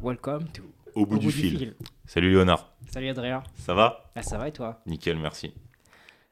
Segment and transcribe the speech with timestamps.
[0.00, 0.62] Welcome to
[0.94, 1.74] Au bout, du, fil.
[2.06, 3.42] Salut Léonard, Salut Adrien.
[3.54, 4.10] ça va?
[4.14, 4.80] Ah, ça va et toi?
[4.86, 5.52] Nickel, merci.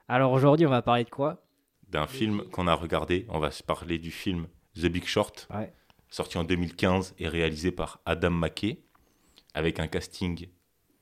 [0.08, 1.42] Alors aujourd'hui, on va parler de quoi?
[1.88, 5.72] D'un film qu'on a regardé, on va se parler du film The Big Short, Ouais.
[6.10, 8.82] sorti en 2015 et réalisé par Adam McKay,
[9.54, 10.48] avec un casting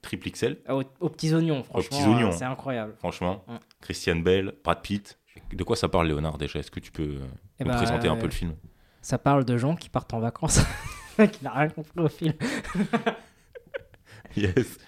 [0.03, 1.99] triple XL, Ah, aux, aux petits oignons, franchement.
[1.99, 2.29] petits oignons.
[2.29, 2.95] euh, C'est incroyable.
[2.99, 3.45] franchement.
[3.49, 3.57] Ouais.
[3.81, 5.19] Christian Bell, Brad Pitt.
[5.53, 6.59] De quoi ça parle Léonard déjà?
[6.61, 7.27] Est-ce que tu peux euh,
[7.61, 8.55] Eh nous ben, présenter un euh, peu le film?
[9.03, 10.61] Ça parle de gens qui partent en vacances.
[11.33, 12.33] qui n'a rien compris au film.
[14.37, 14.79] Yes,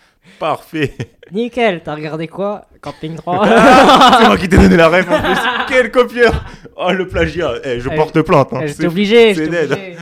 [0.40, 0.92] parfait
[1.30, 2.66] Nickel, t'as regardé quoi?
[2.80, 3.46] Camping 3
[4.18, 6.44] C'est moi qui t'ai donné la rêve en plus Quel copieur
[6.76, 8.60] Oh le plagiat Eh, Je Eh, porte plainte hein.
[8.64, 9.96] Eh, J'étais obligé, c'est obligé.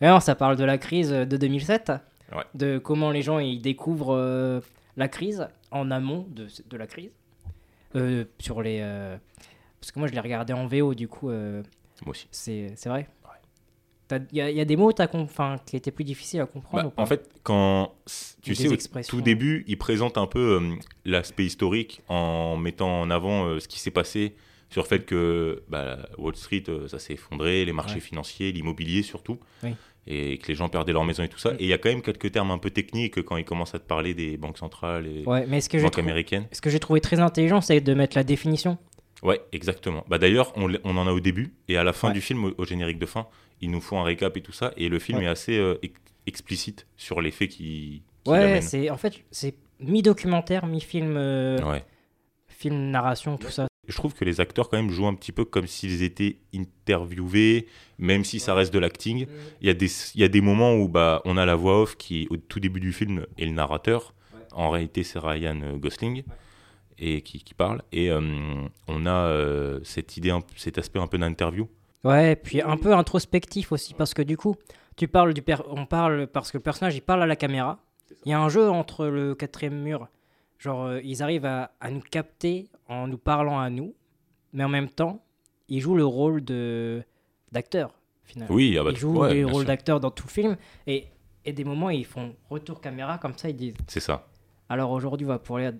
[0.00, 1.92] Mais non, ça parle de la crise de 2007,
[2.32, 2.42] Ouais.
[2.54, 4.60] de comment les gens ils découvrent euh,
[4.96, 7.10] la crise en amont de, de la crise.
[7.96, 9.16] Euh, sur les, euh,
[9.80, 11.62] parce que moi je l'ai regardé en VO, du coup, Moi
[12.06, 12.28] aussi.
[12.32, 13.08] c'est vrai.
[14.32, 14.92] Il y, a- y a des mots
[15.66, 17.92] qui étaient plus difficiles à comprendre Bah, ou pas en fait, quand
[18.42, 18.76] tu sais, au
[19.08, 23.68] tout début, il présente un peu euh, l'aspect historique en mettant en avant euh, ce
[23.68, 24.34] qui s'est passé
[24.70, 28.00] sur le fait que bah, Wall Street, euh, ça s'est effondré, les marchés Ouais.
[28.00, 29.70] financiers, l'immobilier surtout, Oui.
[30.06, 31.50] et que les gens perdaient leur maison et tout ça.
[31.50, 31.56] Oui.
[31.58, 33.80] Et il y a quand même quelques termes un peu techniques quand il commence à
[33.80, 36.46] te parler des banques centrales et Ouais, mais ce que j'ai banques américaines.
[36.52, 38.78] ce que j'ai trouvé très intelligent, c'est de mettre la définition.
[39.24, 40.04] Ouais, exactement.
[40.08, 42.14] Bah, D'ailleurs, on, en a au début, et à la fin Ouais.
[42.14, 43.26] du film, au, au générique de fin,
[43.60, 45.24] ils nous font un récap et tout ça, et le film Ouais.
[45.24, 49.54] est assez euh, ex- explicite sur les faits qui, qui Ouais, c'est en fait c'est
[49.80, 51.84] mi-documentaire, mi-film, euh, Ouais.
[52.48, 53.66] film narration, tout ça.
[53.88, 57.66] je trouve que les acteurs quand même jouent un petit peu comme s'ils étaient interviewés,
[57.98, 59.26] même si ça reste de l'acting.
[59.60, 61.82] Il y, a des, il y a des moments où bah, on a la voix
[61.82, 64.14] off qui, au tout début du film, est le narrateur.
[64.52, 66.22] En réalité, c'est Ryan euh, Gosling
[66.98, 67.82] et qui, qui parle.
[67.92, 68.20] Et euh,
[68.88, 71.68] on a euh, cette idée, cet aspect un peu d'interview.
[72.04, 74.56] Ouais, puis un peu introspectif aussi, parce que du coup,
[74.96, 77.78] tu parles du per- on parle parce que le personnage il parle à la caméra.
[78.24, 80.08] Il y a un jeu entre le quatrième mur,
[80.58, 83.94] genre euh, ils arrivent à, à nous capter en nous parlant à nous,
[84.52, 85.22] mais en même temps,
[85.68, 87.02] ils jouent le rôle de
[87.52, 87.94] d'acteur
[88.24, 88.54] finalement.
[88.54, 89.66] Oui, ah bah, ils jouent ouais, rôles sûr.
[89.66, 91.06] d'acteur dans tout le film et
[91.44, 93.74] et des moments ils font retour caméra comme ça ils disent.
[93.88, 94.26] C'est ça.
[94.72, 95.70] Alors aujourd'hui on va parler,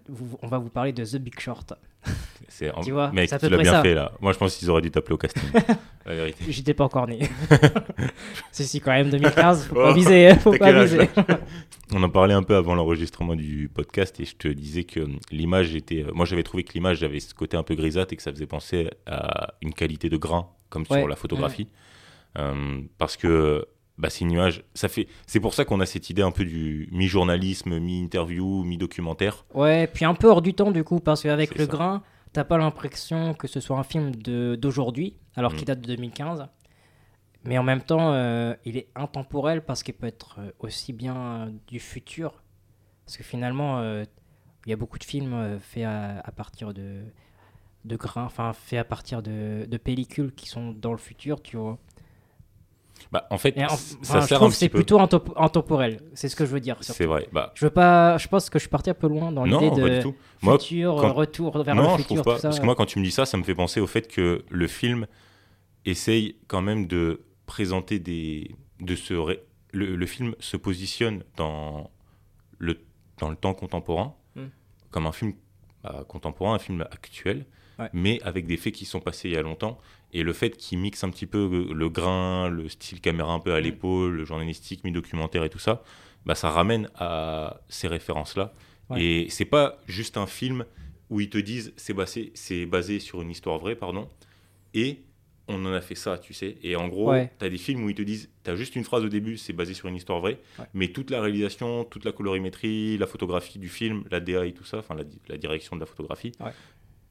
[0.43, 1.73] on va vous parler de The Big Short.
[2.49, 3.83] C'est Tu vois, mec, tu l'as bien ça.
[3.83, 4.11] fait là.
[4.21, 5.43] Moi, je pense qu'ils auraient dû t'appeler au casting.
[6.06, 6.45] la vérité.
[6.49, 7.21] J'étais pas encore né.
[8.53, 11.09] C'est si quand même 2015, faut Oh, pas viser, faut pas quel âge, viser.
[11.93, 15.77] On en parlait un peu avant l'enregistrement du podcast et je te disais que l'image
[15.77, 16.03] était.
[16.05, 18.33] euh, Moi, j'avais trouvé que l'image avait ce côté un peu grisâtre et que ça
[18.33, 21.69] faisait penser à une qualité de grain, comme Ouais, sur la photographie.
[22.37, 23.67] Hum, parce que
[24.00, 25.06] bah, ces nuages, ça fait.
[25.27, 29.44] C'est pour ça qu'on a cette idée un peu du mi-journalisme, mi-interview, mi-documentaire.
[29.55, 31.71] Ouais, puis un peu hors du temps du coup, parce qu'avec le ça.
[31.71, 32.03] grain,
[32.33, 35.66] t'as pas l'impression que ce soit un film de- d'aujourd'hui, alors qu'il Mm.
[35.66, 36.47] date de 2015.
[37.44, 41.16] Mais en même temps, euh, il est intemporel parce qu'il peut être euh, aussi bien
[41.16, 42.43] euh, du futur.
[43.06, 44.05] Parce que finalement, euh,
[44.66, 47.00] il y a beaucoup de films faits à, à partir de,
[47.87, 51.56] de grains, enfin faits à partir de, de pellicules qui sont dans le futur, tu
[51.56, 51.78] vois.
[53.12, 54.78] Bah, en fait, en- enfin, ça je sert un trouve que petit c'est peu.
[54.78, 56.77] plutôt intop- intemporel, c'est ce que je veux dire.
[56.83, 56.97] surtout.
[56.99, 57.28] C'est vrai.
[57.33, 59.61] Bah, Je veux pas, je pense que je suis parti un peu loin dans non,
[59.61, 60.15] l'idée pas de du tout.
[60.43, 62.34] Moi, futur, quand- euh, retour vers non, le je futur, trouve pas.
[62.37, 62.49] tout ça.
[62.49, 64.44] Parce que moi, quand tu me dis ça, ça me fait penser au fait que
[64.49, 65.06] le film
[65.84, 68.55] essaye quand même de présenter des.
[68.81, 71.91] De se ré- le, le film se positionne dans
[72.59, 72.81] le,
[73.19, 74.44] dans le temps contemporain, Mm.
[74.91, 75.34] comme un film
[75.83, 77.44] bah, contemporain, un film actuel,
[77.81, 77.89] Ouais.
[77.93, 79.79] mais avec des faits qui sont passés il y a longtemps.
[80.13, 83.39] Et le fait qu'il mixe un petit peu le, le grain, le style caméra un
[83.41, 85.83] peu à l'épaule, le journalistique, mi-documentaire et tout ça,
[86.27, 88.53] bah, ça ramène à ces références-là.
[88.91, 89.03] Ouais.
[89.03, 90.65] Et c'est pas juste un film
[91.11, 94.09] où ils te disent c'est basé, c'est basé sur une histoire vraie, pardon,
[94.75, 95.01] et
[95.49, 96.59] on en a fait ça, tu sais.
[96.63, 97.33] Et en gros, Ouais.
[97.39, 99.37] tu as des films où ils te disent tu as juste une phrase au début,
[99.37, 100.67] c'est basé sur une histoire vraie, Ouais.
[100.75, 104.65] mais toute la réalisation, toute la colorimétrie, la photographie du film, la DA et tout
[104.65, 106.53] ça, enfin la, di- la direction de la photographie, Ouais.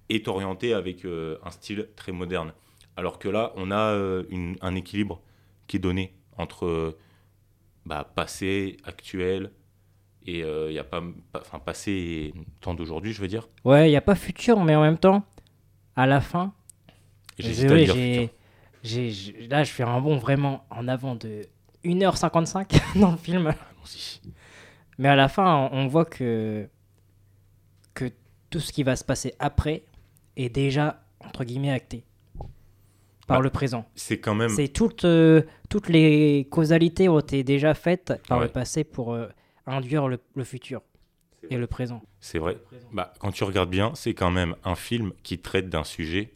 [0.09, 2.53] Est orientée avec euh, un style très moderne.
[2.97, 5.21] Alors que là, on a euh, une- un équilibre
[5.67, 6.97] qui est donné entre euh,
[7.85, 9.51] bah, passé, actuel,
[10.25, 11.01] et il y a pas,
[11.33, 13.47] enfin passé et temps d'aujourd'hui, je veux dire.
[13.65, 15.23] Ouais, il n'y a pas futur, mais en même temps,
[15.95, 16.53] à la fin,
[18.83, 21.41] j'ai, là, je fais un bond vraiment en avant de
[21.83, 23.53] 1h55 dans le film.
[24.99, 26.67] Mais à la fin, on voit que,
[27.93, 28.11] que
[28.49, 29.83] tout ce qui va se passer après
[30.43, 32.03] est déjà, entre guillemets, acté
[33.27, 33.85] par Bah, le présent.
[33.95, 34.49] C'est quand même.
[34.49, 38.45] C'est toutes, euh, toutes les causalités ont été déjà faites par Ouais.
[38.45, 39.27] le passé pour euh,
[39.67, 40.81] induire le, le futur
[41.49, 42.01] et le présent.
[42.19, 42.57] C'est vrai.
[42.91, 46.33] Bah, quand tu regardes bien, c'est quand même un film qui traite d'un sujet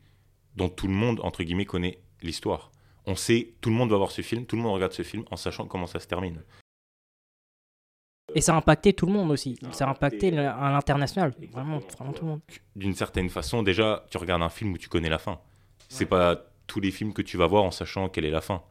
[0.55, 2.71] dont tout le monde, entre guillemets, connaît l'histoire.
[3.05, 5.23] on sait, tout le monde va voir ce film, tout le monde regarde ce film
[5.31, 6.41] en sachant comment ça se termine.
[8.35, 9.57] Et ça a impacté tout le monde aussi.
[9.71, 11.33] Ça a impacté à l'international.
[11.51, 12.41] Vraiment, vraiment tout le monde.
[12.75, 15.39] D'une certaine façon, déjà, tu regardes un film où tu connais la fin.
[15.89, 18.61] C'est pas tous les films que tu vas voir en sachant quelle est la fin.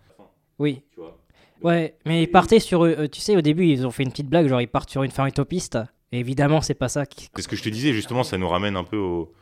[0.59, 0.83] Oui.
[0.93, 1.19] Tu vois
[1.63, 2.83] Ouais, mais ils partaient sur.
[2.85, 5.05] euh, tu sais, au début, ils ont fait une petite blague, genre ils partent sur
[5.05, 5.79] une fin utopiste.
[6.11, 7.29] Et évidemment, c'est pas ça qui.
[7.37, 9.33] C'est ce que je te disais, justement, ça nous ramène un peu au,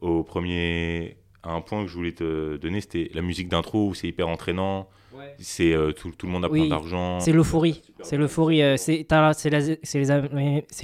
[0.00, 1.18] au premier.
[1.44, 4.26] à un point que je voulais te donner, c'était la musique d'intro où c'est hyper
[4.28, 4.88] entraînant.
[5.38, 7.20] C'est euh, tout, tout le monde a Oui, plein d'argent.
[7.20, 7.82] C'est l'euphorie.
[8.02, 8.62] C'est l'euphorie.
[8.62, 9.06] euh, C'est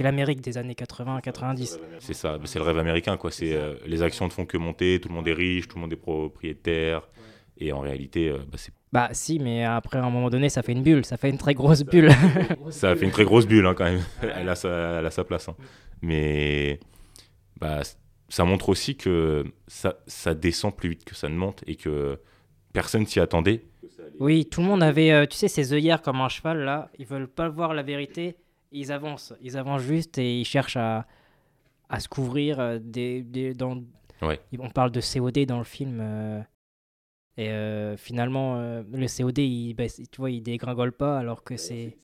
[0.03, 1.79] l'Amérique des années 80-90.
[1.99, 3.31] C'est ça, c'est le rêve américain, quoi.
[3.31, 5.81] C'est euh, les actions ne font que monter, tout le monde est riche, tout le
[5.81, 7.07] monde est propriétaire.
[7.57, 10.61] Et en réalité, euh, bah, c'est- Bah si, mais après, à un moment donné, ça
[10.61, 11.05] fait une bulle.
[11.05, 12.09] Ça fait une très grosse bulle.
[12.69, 14.01] ça fait une très grosse bulle hein, quand même.
[14.21, 15.47] elle, a sa, elle a sa place.
[15.47, 15.55] hein.
[16.01, 16.79] Mais
[17.59, 17.81] bah,
[18.27, 22.19] ça montre aussi que ça, ça descend plus vite que ça ne monte et que
[22.73, 23.63] personne s'y attendait.
[24.19, 26.89] Oui, tout le monde avait, euh, tu sais, ces œillères comme un cheval là.
[26.99, 28.35] Ils veulent pas voir la vérité.
[28.71, 29.33] Ils avancent.
[29.41, 31.05] Ils avancent juste et ils cherchent à,
[31.89, 32.59] à se couvrir.
[32.59, 33.81] euh, des, des- dans...
[34.21, 34.39] Ouais.
[34.59, 35.99] On parle de COD dans le film.
[36.01, 36.41] euh,
[37.37, 41.97] et finalement, le COD, il, bah, tu vois, il dégringole pas alors que c'est.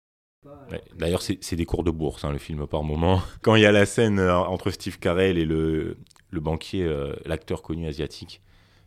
[0.69, 3.21] Ouais, D'ailleurs, c'est des cours de bourse, hein, le film, par moment.
[3.41, 5.97] Quand il y a la scène entre Steve Carell et le,
[6.31, 6.85] le banquier,
[7.25, 8.41] l'acteur connu asiatique,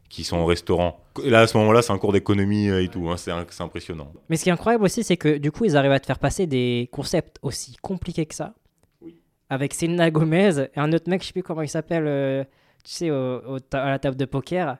[0.08, 1.00] qui sont au restaurant.
[1.22, 3.08] Et là, à ce moment-là, c'est un cours d'économie euh, et tout.
[3.10, 4.12] hein, c'est impressionnant.
[4.28, 6.18] Mais ce qui est incroyable aussi, c'est que du coup, ils arrivent à te faire
[6.18, 8.54] passer des concepts aussi compliqués que ça.
[9.00, 9.16] Oui.
[9.50, 12.44] Avec Selena Gomez et un autre mec, je sais plus comment il s'appelle, euh,
[12.84, 14.76] tu sais, au- au ta- à la table de poker.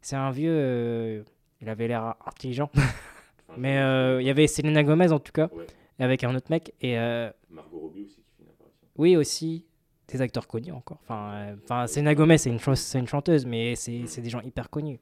[0.00, 0.50] C'est un vieux.
[0.52, 1.22] euh,
[1.60, 2.70] il avait l'air intelligent.
[3.56, 5.66] Mais euh, il y avait Selena Gomez en tout cas, Ouais.
[5.98, 6.72] avec un autre mec.
[6.80, 8.86] Et euh, Margot Robbie aussi qui fait une apparition.
[8.96, 9.64] oui, aussi
[10.12, 10.98] des acteurs connus encore.
[11.02, 14.70] Enfin, euh, enfin Gomez, c'est une, c'est une chanteuse, mais c'est c'est des gens hyper
[14.70, 14.98] connus.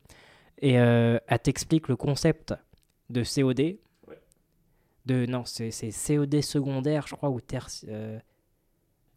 [0.62, 2.54] Et euh, elle t'explique le concept
[3.08, 3.76] de COD.
[5.06, 8.18] De, non, c'est c'est COD secondaire, je crois, ou terti- euh,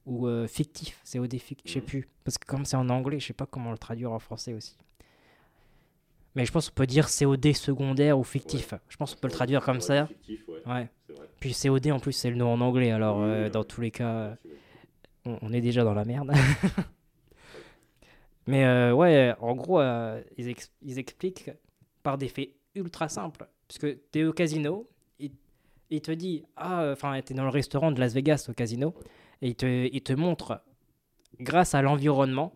[0.05, 1.01] ou euh, fictif.
[1.11, 1.85] COD fictif, je sais Mhm.
[1.85, 2.09] plus.
[2.23, 4.77] Parce que comme c'est en anglais, je sais pas comment le traduire en français aussi.
[6.35, 8.73] Mais je pense qu'on peut dire COD secondaire ou fictif.
[8.89, 10.09] Je pense qu'on peut le traduire comme ça.
[10.65, 10.89] Ouais.
[11.39, 14.35] Puis COD en plus c'est le nom en anglais, alors euh, dans tous les cas,
[15.25, 16.31] on, on est déjà dans la merde.
[18.47, 21.51] Mais euh, ouais, en gros, euh, ils, ex- ils expliquent
[22.01, 23.47] par des faits ultra simples.
[23.67, 24.89] Parce que tu es au casino,
[25.19, 25.31] il,
[25.89, 28.93] il te dit, ah, enfin, tu es dans le restaurant de Las Vegas au casino,
[29.41, 30.61] et il te, il te montre,
[31.39, 32.53] grâce à l'environnement,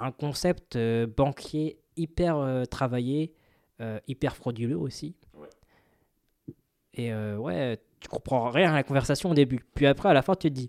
[0.00, 3.32] un concept euh, banquier hyper travaillé,
[4.08, 5.14] hyper frauduleux aussi.
[6.94, 9.60] Et ouais, tu comprends rien à la conversation au début.
[9.74, 10.68] Puis après, à la fin, tu te dis,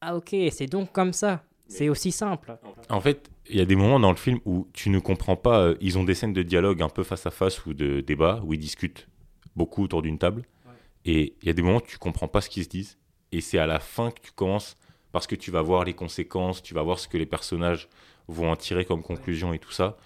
[0.00, 1.44] ah ok, c'est donc comme ça.
[1.68, 2.56] C'est aussi simple.
[2.88, 5.60] En fait, il y a des moments dans le film où tu ne comprends pas.
[5.60, 8.40] euh, ils ont des scènes de dialogue un peu face à face ou de débat
[8.44, 9.06] où ils discutent
[9.54, 10.42] beaucoup autour d'une table.
[10.66, 10.72] Ouais.
[11.04, 12.98] Et il y a des moments où tu comprends pas ce qu'ils se disent.
[13.30, 14.76] Et c'est à la fin que tu commences
[15.12, 17.88] parce que tu vas voir les conséquences, tu vas voir ce que les personnages
[18.26, 19.96] vont en tirer comme conclusion et tout ça.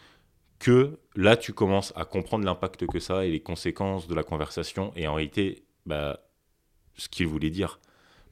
[0.59, 4.23] Que là, tu commences à comprendre l'impact que ça a et les conséquences de la
[4.23, 4.93] conversation.
[4.97, 6.21] Et en réalité, bah,
[6.97, 7.81] ce qu'ils voulaient dire.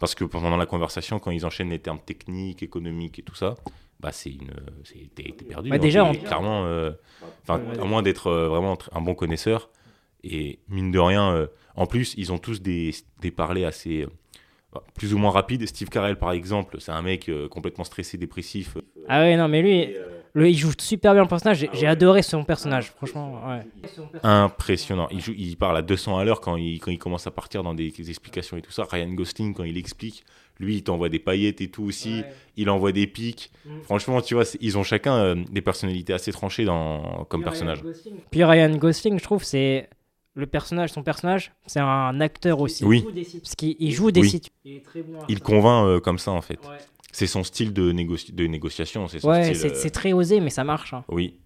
[0.02, 3.54] Parce que pendant la conversation, quand ils enchaînent les termes techniques, économiques et tout ça,
[4.00, 4.50] bah c'est une,
[4.82, 5.70] c'est- t'es perdu.
[5.70, 5.78] Bah, hein.
[5.78, 6.90] déjà, on- clairement, euh,
[7.44, 7.80] enfin, Ouais, ouais.
[7.80, 9.70] à moins d'être euh, vraiment un bon connaisseur.
[10.24, 11.46] Et mine de rien, euh,
[11.76, 12.90] en plus, ils ont tous des,
[13.20, 14.04] des parlers assez,
[14.72, 15.64] bah, plus ou moins rapides.
[15.68, 18.76] Steve Carell, par exemple, c'est un mec complètement stressé, dépressif.
[19.08, 19.96] Ah ouais, non, mais lui, Et,
[20.34, 21.68] le, il joue super bien le personnage.
[21.74, 23.40] J'ai Ah adoré son personnage, franchement.
[23.46, 23.60] Ouais.
[24.22, 25.08] impressionnant.
[25.10, 27.62] Il, joue, il parle à 200 à l'heure quand il, quand il commence à partir
[27.62, 28.84] dans des, explications et tout ça.
[28.90, 30.24] Ryan Gosling, quand il explique,
[30.58, 32.22] lui, il t'envoie des paillettes et tout aussi.
[32.56, 33.50] Il envoie des pics.
[33.66, 33.80] Mm.
[33.82, 37.82] Franchement, tu vois, ils ont chacun euh, des personnalités assez tranchées dans, comme personnage.
[38.30, 39.88] Puis Ryan Gosling, je trouve, c'est
[40.34, 42.84] le personnage, son personnage, c'est un acteur aussi.
[42.86, 43.04] Oui.
[43.42, 44.30] Parce qu'il il joue des Oui.
[44.30, 44.54] situations.
[44.64, 45.20] Il est très bon.
[45.20, 45.44] à Il ça.
[45.44, 46.58] convainc euh, comme ça, en fait.
[46.66, 46.78] Ouais,
[47.12, 49.06] C'est son style de, négoci- de négociation.
[49.08, 50.94] C'est son Ouais, c'est euh, très osé, mais ça marche.
[50.94, 51.04] hein.
[51.08, 51.36] Oui.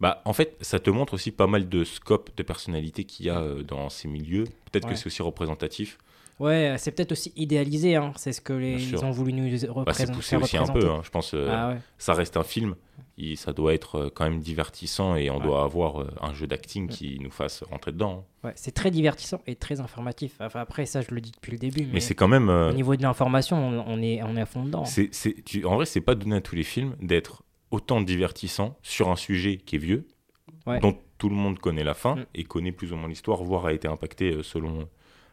[0.00, 3.30] Bah, en fait, ça te montre aussi pas mal de scope de personnalité qu'il y
[3.30, 4.44] a euh, dans ces milieux.
[4.70, 4.92] Peut-être Ouais.
[4.94, 5.96] que c'est aussi représentatif.
[6.42, 7.96] Ouais, c'est peut-être aussi idéalisé.
[7.96, 8.12] hein.
[8.16, 8.98] C'est ce que les, Bien sûr.
[9.00, 10.12] ils ont voulu nous Bah, c'est représenter.
[10.12, 11.34] poussé aussi un peu, hein, je pense.
[11.34, 11.76] euh, Ah ouais.
[11.98, 12.74] ça reste un film,
[13.16, 15.44] il- ça doit être euh, quand même divertissant et on Ouais.
[15.46, 18.24] doit avoir euh, un jeu d'acting qui nous fasse rentrer dedans.
[18.44, 18.48] hein.
[18.48, 20.34] Ouais, c'est très divertissant et très informatif.
[20.40, 21.82] Enfin, après, ça, je le dis depuis le début.
[21.86, 22.48] Mais, Mais c'est quand même.
[22.48, 24.84] euh, au niveau de l'information, on, on est, on est à fond dedans.
[24.84, 28.76] c'est- c'est- tu- en vrai, c'est pas donné à tous les films d'être autant divertissant
[28.82, 30.06] sur un sujet qui est vieux,
[30.66, 30.80] Ouais.
[30.80, 32.24] dont tout le monde connaît la fin Mm.
[32.34, 34.88] et connaît plus ou moins l'histoire, voire a été impacté euh, selon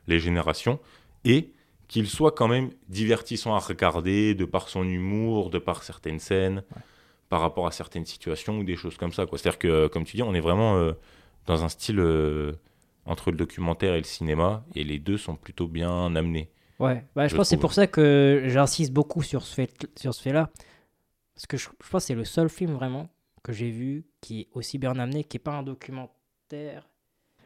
[0.08, 0.80] les générations,
[1.26, 1.54] et
[1.88, 6.64] qu'il soit quand même divertissant à regarder de par son humour, de par certaines scènes.
[7.30, 9.26] par rapport à certaines situations ou des choses comme ça.
[9.30, 10.94] C'est-à-dire que, comme tu dis, on est vraiment euh,
[11.46, 12.54] dans un style euh,
[13.06, 16.50] entre le documentaire et le cinéma, et les deux sont plutôt bien amenés.
[16.80, 19.72] Ouais, bah, je, Je pense que c'est pour ça que j'insiste beaucoup sur ce fait,
[19.96, 20.50] sur ce fait-là.
[21.36, 23.10] Parce que je, je pense que c'est le seul film vraiment
[23.44, 26.90] que j'ai vu qui est aussi bien amené, qui n'est pas un documentaire.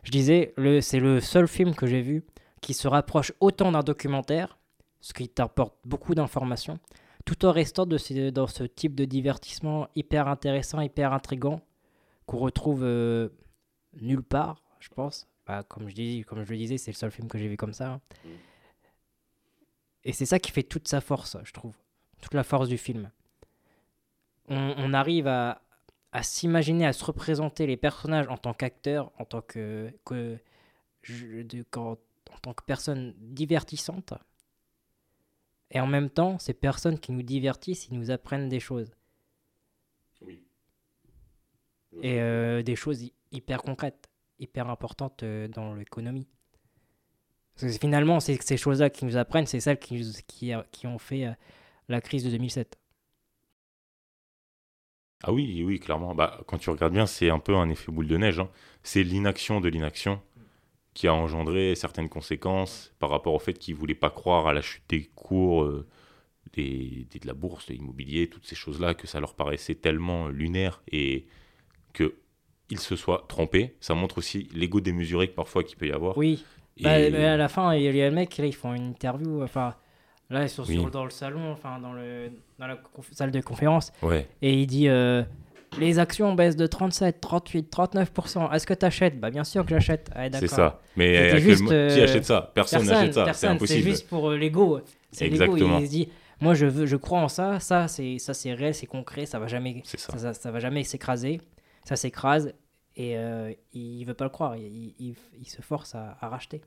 [0.03, 2.23] Je disais, c'est le seul film que j'ai vu
[2.63, 4.57] qui se rapproche autant d'un documentaire,
[5.01, 6.79] ce qui t'apporte beaucoup d'informations,
[7.25, 11.61] tout en restant de ces- dans ce type de divertissement hyper intéressant, hyper intrigant,
[12.25, 13.29] qu'on retrouve euh,
[14.01, 15.27] nulle part, je pense.
[15.45, 17.57] Bah, comme, je dis, comme je le disais, c'est le seul film que j'ai vu
[17.57, 17.91] comme ça.
[17.93, 18.01] hein.
[20.05, 21.75] Et c'est ça qui fait toute sa force, je trouve.
[22.21, 23.11] Toute la force du film.
[24.49, 25.61] On, on arrive à,
[26.11, 30.37] à s'imaginer, à se représenter les personnages en tant qu'acteurs, en tant que, que
[31.01, 31.97] je- de- qu'en-
[32.33, 34.13] en tant que personnes divertissantes.
[35.71, 38.91] Et en même temps, ces personnes qui nous divertissent, ils nous apprennent des choses.
[40.21, 40.43] Oui.
[42.01, 44.07] Et euh, des choses hy- hyper concrètes,
[44.39, 46.27] hyper importantes euh, dans l'économie.
[47.55, 50.87] Parce que finalement, c'est ces choses-là qui nous apprennent, c'est celles qui, qui, a- qui
[50.87, 51.31] ont fait euh,
[51.87, 52.77] la crise de 2007.
[55.23, 56.13] Ah oui, oui, clairement.
[56.13, 58.39] Bah, quand tu regardes bien, c'est un peu un effet boule de neige.
[58.39, 58.49] hein.
[58.83, 60.21] C'est l'inaction de l'inaction
[60.93, 64.53] qui a engendré certaines conséquences par rapport au fait qu'ils ne voulaient pas croire à
[64.53, 65.87] la chute des cours euh,
[66.53, 70.27] des, des- de la bourse, de l'immobilier, toutes ces choses-là, que ça leur paraissait tellement
[70.27, 71.25] lunaire et
[71.93, 73.75] qu'ils se soient trompés.
[73.79, 76.17] Ça montre aussi l'ego démesuré que parfois qu'il peut y avoir.
[76.17, 76.43] Oui,
[76.77, 78.87] Et- Bah, mais à la fin, il y a le mec, là, ils font une
[78.87, 79.43] interview.
[79.43, 79.75] Enfin,
[80.31, 80.73] là, ils sont Oui.
[80.79, 82.79] sur- dans le salon, enfin, dans, le, dans la
[83.11, 83.91] salle de conférence.
[84.01, 85.23] Ouais, Et il dit euh,
[85.79, 88.53] Les actions baissent de 37, 38, 39%.
[88.53, 90.09] Est-ce que tu achètes Bah, bien sûr que j'achète.
[90.15, 90.81] Ah, c'est ça.
[90.95, 92.51] Mais actuellement, juste, qui euh, achète ça?
[92.53, 93.21] Personne n'achète ça.
[93.21, 93.83] C'est personne, c'est impossible.
[93.89, 94.79] juste pour euh, l'ego.
[95.11, 95.55] C'est l'ego.
[95.57, 96.09] Il se dit
[96.41, 97.59] Moi, je, veux, je crois en ça.
[97.59, 99.25] Ça, c'est ça, c'est réel, c'est concret.
[99.25, 99.97] Ça va jamais, ça.
[99.97, 101.41] ça, ça- ça va jamais s'écraser.
[101.85, 102.53] Ça s'écrase.
[102.95, 104.55] Et euh, il veut pas le croire.
[104.55, 106.61] Il, il- il se force à, à racheter.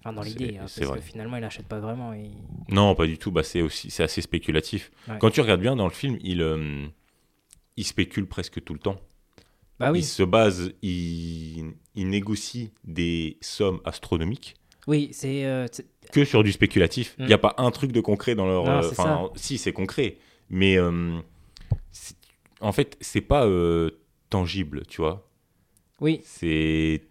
[0.00, 0.54] Enfin, dans l'idée.
[0.56, 0.98] hein, parce vrai.
[1.00, 2.12] que finalement, il n'achète pas vraiment.
[2.14, 2.30] Et...
[2.70, 3.30] Non, pas du tout.
[3.32, 4.90] Bah, c'est aussi, c'est assez spéculatif.
[5.08, 5.16] Ouais.
[5.18, 6.86] Quand tu regardes bien dans le film, il, euh,
[7.78, 9.00] il spécule presque tout le temps.
[9.78, 14.54] Bah oui, Il se base, il, il négocie des sommes astronomiques
[14.88, 15.44] oui c'est.
[15.44, 17.14] euh, c'est- que sur du spéculatif.
[17.18, 17.28] Il Mm.
[17.28, 18.64] n'y a pas un truc de concret dans leur.
[18.64, 20.16] Non, euh, si, c'est concret.
[20.50, 21.18] Mais euh,
[22.60, 23.46] en fait, c'est pas
[24.30, 25.28] tangible, tu vois.
[26.00, 27.02] Oui, C'est.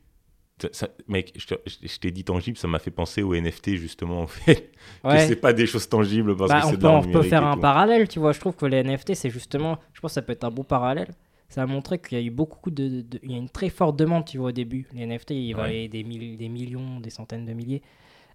[0.72, 4.72] Ça- mec, je t'ai dit tangible, ça m'a fait penser au NFT, justement, en fait.
[5.04, 5.28] Que ouais.
[5.28, 7.46] c'est pas des choses tangibles parce Bah, que on c'est peut, de on peut faire
[7.46, 8.32] un parallèle, tu vois.
[8.32, 9.78] Je trouve que les NFT, c'est justement.
[9.94, 11.10] Je pense que ça peut être un bon parallèle.
[11.50, 13.70] Ça a montré qu'il y a eu beaucoup de, de- Il y a une très
[13.70, 14.88] forte demande, tu vois, au début.
[14.94, 15.62] Les NFT, ils Ouais.
[15.62, 17.82] valaient des, mille- des millions, des centaines de milliers.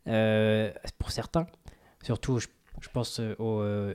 [0.08, 1.46] Euh, pour certains.
[2.02, 2.48] Surtout, je,
[2.80, 3.94] je pense euh, au, euh,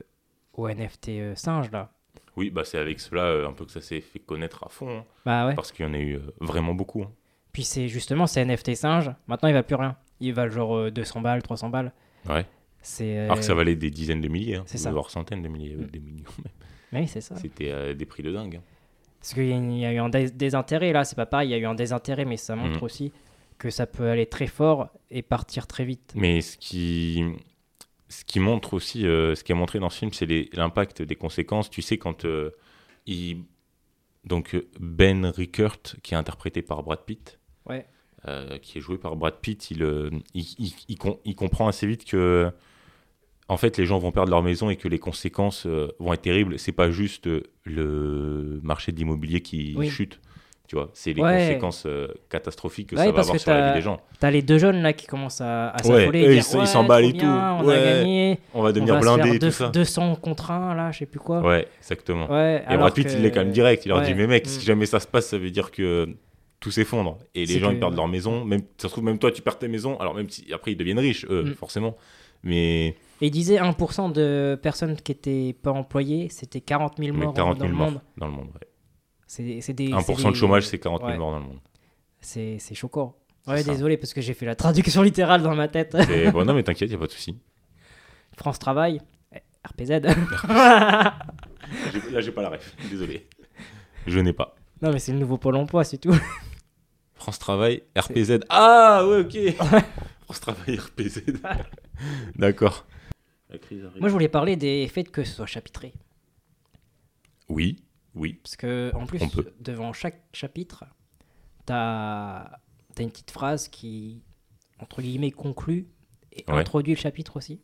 [0.58, 1.90] NFT euh, singe, là.
[2.36, 5.04] Oui, bah c'est avec cela un peu que ça s'est fait connaître à fond, hein,
[5.26, 5.54] Bah ouais.
[5.54, 7.02] parce qu'il y en a eu vraiment beaucoup.
[7.02, 7.10] hein.
[7.58, 9.10] Puis c'est justement, c'est NFT singe.
[9.26, 9.96] Maintenant, il va plus rien.
[10.20, 11.92] Il va genre euh, 200 balles, 300 balles.
[12.28, 12.46] Ouais.
[12.82, 13.18] C'est.
[13.18, 14.92] euh, Alors que ça valait des dizaines de milliers, hein, c'est ça.
[14.92, 15.86] voire centaines de milliers, euh, Mm.
[15.90, 16.24] des millions.
[16.92, 17.02] même.
[17.02, 17.34] Oui, c'est ça.
[17.34, 18.56] C'était euh, des prix de dingue.
[18.56, 18.62] hein.
[19.18, 21.54] Parce qu'il y, y a eu un dés- désintérêt là, c'est pas pareil, il y
[21.54, 22.82] a eu un désintérêt, mais ça montre Mhm.
[22.84, 23.12] aussi
[23.58, 26.12] que ça peut aller très fort et partir très vite.
[26.14, 27.24] Mais ce qui,
[28.08, 31.16] ce qui montre aussi, euh, ce qui est montré dans ce film, c'est l'impact des
[31.16, 31.70] conséquences.
[31.70, 32.52] Tu sais, quand euh,
[33.06, 33.38] il.
[34.24, 37.86] Donc, euh, Ben Rickert, qui est interprété par Brad Pitt, Ouais.
[38.26, 41.68] euh, qui est joué par Brad Pitt, il, euh, il, il- il com- il comprend
[41.68, 42.50] assez vite que.
[43.50, 46.20] En fait, les gens vont perdre leur maison et que les conséquences euh, vont être
[46.20, 46.58] terribles.
[46.58, 47.26] C'est pas juste
[47.78, 49.88] le marché de l'immobilier qui Oui.
[49.88, 50.20] chute,
[50.66, 50.90] tu vois.
[50.92, 51.38] C'est les Ouais.
[51.46, 54.00] conséquences euh, catastrophiques que Ouais, ça va avoir sur la vie des gens.
[54.20, 57.24] T'as les deux jeunes là qui commencent à, à s'affoler, ils s'emballent et tout.
[57.24, 57.28] On
[57.60, 57.74] a Ouais.
[57.84, 59.68] gagné, On va on devenir va se blindé faire et tout deux- ça.
[59.70, 61.40] 200 contre 1 là, je sais plus quoi.
[61.40, 62.30] Ouais, exactement.
[62.30, 63.86] Ouais, Et Brad Pitt, que- il est quand même direct.
[63.86, 64.14] Il leur dit.
[64.14, 64.48] Mais mec, Mm.
[64.48, 66.06] si jamais ça se passe, ça veut dire que
[66.60, 67.18] tout s'effondre.
[67.34, 68.44] Et les gens, que- ils perdent leur maison.
[68.44, 69.98] Même, ça se trouve, même toi, tu perds tes maisons.
[70.00, 71.54] Alors, même si après, ils deviennent riches, eux, Mm.
[71.54, 71.96] forcément.
[72.42, 72.88] Mais
[73.20, 77.34] Et il disait 1% de personnes qui étaient pas employées, c'était 40 000 mais morts
[77.34, 78.00] 40 dans 000 le morts monde.
[78.16, 78.46] dans le monde.
[78.54, 78.68] ouais.
[79.26, 79.88] C'est c'est des.
[79.92, 81.18] 1% c'est de chômage, c'est 40 000 Ouais.
[81.18, 81.58] morts dans le monde.
[82.20, 83.16] C'est c'est choquant.
[83.46, 85.96] Ouais, désolé parce que j'ai fait la traduction littérale dans ma tête.
[86.06, 87.36] C'est- bon, non, mais t'inquiète, il a pas de souci.
[88.36, 89.00] France Travail,
[89.64, 90.00] RPZ.
[92.12, 92.74] Là, j'ai pas la ref.
[92.90, 93.26] Désolé.
[94.06, 94.54] Je n'ai pas.
[94.80, 96.14] non, mais c'est le nouveau Pôle emploi, c'est tout.
[97.18, 98.40] France Travail, RPZ.
[98.48, 99.56] Ah, ouais, ok.
[100.24, 101.22] France Travail, RPZ.
[102.36, 102.86] D'accord.
[103.98, 105.92] Moi, je voulais parler des faits que ce soit chapitré.
[107.48, 107.82] Oui,
[108.14, 108.34] oui.
[108.42, 109.20] Parce que, en plus,
[109.60, 110.84] devant chaque chapitre,
[111.66, 114.22] t'as as une petite phrase qui,
[114.80, 115.86] entre guillemets, conclut
[116.32, 116.58] et Ouais.
[116.58, 117.60] introduit le chapitre aussi.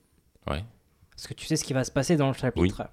[0.48, 0.64] Ouais.
[1.10, 2.88] Parce que tu sais ce qui va se passer dans le chapitre.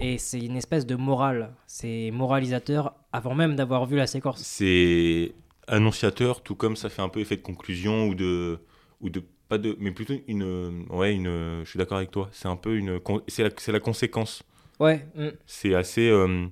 [0.00, 1.54] et c'est une espèce de morale.
[1.66, 4.38] C'est moralisateur avant même d'avoir vu la séquence.
[4.40, 5.32] C'est
[5.68, 8.58] annonciateur, tout comme ça fait un peu effet de conclusion ou de.
[9.00, 10.86] Ou de pas de, mais plutôt une.
[10.90, 11.62] Ouais, une.
[11.64, 12.28] Je suis d'accord avec toi.
[12.32, 13.00] C'est un peu une.
[13.28, 14.42] C'est la, la conséquence.
[14.80, 15.28] Ouais, mm.
[15.46, 16.08] C'est assez.
[16.08, 16.46] euh,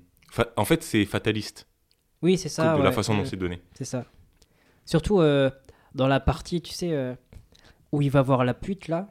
[0.56, 1.66] en fait, c'est fataliste
[2.22, 2.76] oui, c'est ça.
[2.76, 3.26] de la façon dont mm.
[3.26, 3.60] c'est donné.
[3.74, 4.04] C'est ça.
[4.84, 5.50] Surtout euh,
[5.94, 7.14] dans la partie, tu sais, euh,
[7.92, 9.08] où il va voir la pute là,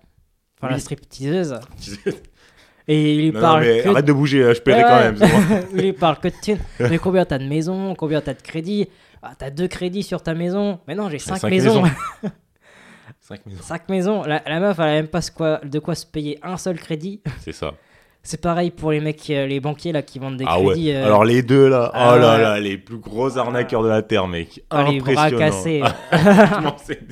[0.62, 1.60] enfin la stripteaseuse,
[2.88, 4.90] et il lui Non, parle mais que arrête de bouger, là, je paierai Ouais.
[4.90, 5.66] quand même.
[5.74, 6.60] il lui parle que de thunes.
[6.80, 8.88] Mais combien t'as de maisons Combien t'as de crédits?
[9.22, 11.82] Ah, T'as deux crédits sur ta maison Mais non, j'ai cinq, cinq maisons.
[11.84, 11.94] maisons.
[13.22, 13.62] Cinq maisons.
[13.62, 14.24] cinq maisons.
[14.24, 17.22] La, la meuf, elle a même pas quoi- de quoi se payer un seul crédit.
[17.42, 17.74] C'est ça.
[18.24, 20.88] C'est pareil pour les mecs, euh, les banquiers là qui vendent des ah crédits.
[20.90, 20.96] ouais.
[20.96, 24.02] euh, Alors les deux là, ah oh là là, les plus gros arnaqueurs de la
[24.02, 24.64] terre, mec.
[24.72, 25.38] ah, les bras Impressionnant.
[25.38, 25.84] cassés.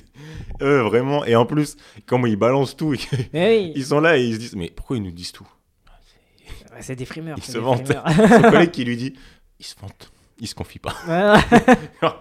[0.61, 1.23] Eux, vraiment.
[1.25, 3.07] Et en plus, comment ils balancent tout, oui,
[3.75, 5.47] ils sont là et ils se disent, mais pourquoi ils nous disent tout?
[6.79, 7.37] C'est des frimeurs.
[7.37, 7.91] Ils se vantent.
[7.91, 9.13] Son collègue qui lui dit,
[9.59, 10.93] ils se vantent, ils se confient pas.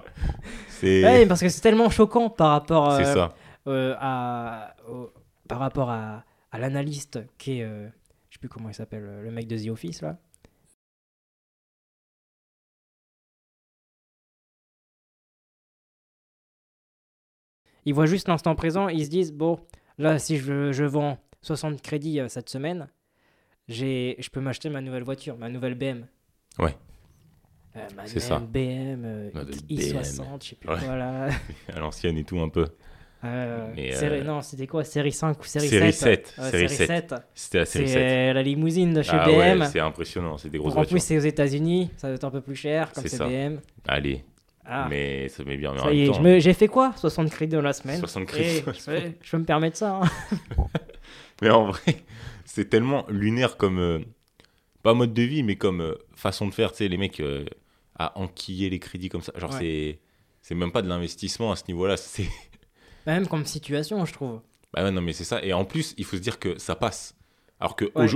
[0.69, 3.35] C'est Ouais, parce que c'est tellement choquant par rapport euh, ça.
[3.67, 5.11] euh, à au-
[5.49, 7.89] par rapport à, à l'analyste qui est euh,
[8.29, 10.19] je sais plus comment il s'appelle euh, le mec de The Office là
[17.85, 19.59] ils voient juste l'instant présent ils se disent bon
[19.99, 22.89] là si je, je vends 60 crédits cette semaine
[23.69, 26.07] j'ai je peux m'acheter ma nouvelle voiture ma nouvelle BM
[26.59, 26.75] Ouais.
[27.77, 28.39] Euh, C'est ça.
[28.39, 30.77] BM euh, Ma nouvelle i60 je sais plus Ouais.
[30.85, 31.29] quoi là
[31.75, 32.65] À l'ancienne et tout un peu.
[33.25, 37.09] Euh, Non, c'était quoi Série 5 ou série, Série 7 7, Ouais, série série 7.
[37.11, 37.15] 7.
[37.35, 38.03] C'était la série C'est 7.
[38.03, 39.61] euh, la limousine de chez Ah BM.
[39.61, 41.01] ouais, c'est impressionnant, c'est des grosses en plus, voitures.
[41.03, 43.19] c'est aux États-Unis, ça doit être un peu plus cher comme C'est.
[43.19, 43.61] BM.
[43.89, 44.23] Allez,
[44.65, 45.73] Ah, mais ça met bien.
[45.75, 47.73] Mais en ça y même est, temps, me- j'ai fait quoi 60 crédits dans la
[47.73, 50.01] semaine 60 crédits Eh, la je, je peux me permettre ça.
[50.03, 50.67] hein.
[51.43, 51.97] Mais en vrai,
[52.45, 53.79] c'est tellement lunaire comme.
[53.79, 53.99] euh,
[54.83, 56.71] pas mode de vie, mais comme façon de faire.
[56.71, 57.19] Tu sais, les mecs
[57.99, 59.33] à enquiller les crédits comme ça.
[59.37, 59.59] Genre, Ouais.
[59.59, 59.99] c'est.
[60.43, 61.97] C'est même pas de l'investissement à ce niveau-là.
[61.97, 62.29] C'est.
[63.07, 64.41] Même comme situation, je trouve.
[64.73, 65.43] Bah ouais, non, mais c'est ça.
[65.45, 67.15] Et en plus, il faut se dire que ça passe.
[67.59, 68.07] Alors que Ouais.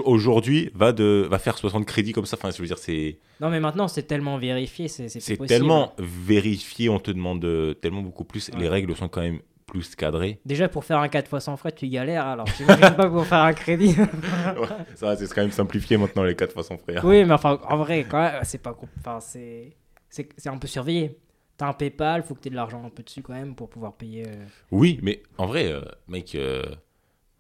[0.75, 2.37] va, de, va faire 60 crédits comme ça.
[2.37, 3.19] Enfin, je veux dire, c'est.
[3.41, 8.03] Non, mais maintenant, c'est tellement vérifié, c'est c'est tellement vérifié, on te demande euh, tellement
[8.03, 8.49] beaucoup plus.
[8.51, 8.61] Ouais.
[8.61, 9.41] Les règles sont quand même
[9.71, 10.41] plus cadrées.
[10.45, 13.39] Déjà, pour faire un 4 fois sans frais, tu galères, alors j'imagine pas pour faire
[13.43, 13.95] un crédit.
[14.95, 17.05] Ça, va, c'est quand même simplifié maintenant, les 4 fois sans frère.
[17.05, 18.77] oui, mais enfin, en vrai, quand même, c'est pas.
[18.99, 19.77] Enfin, c'est
[20.09, 21.17] c'est c'est un peu surveillé.
[21.57, 23.93] T'as un PayPal, faut que t'aies de l'argent un peu dessus quand même pour pouvoir
[23.95, 24.25] payer.
[24.27, 26.63] euh, Oui, mais en vrai, euh, mec, euh,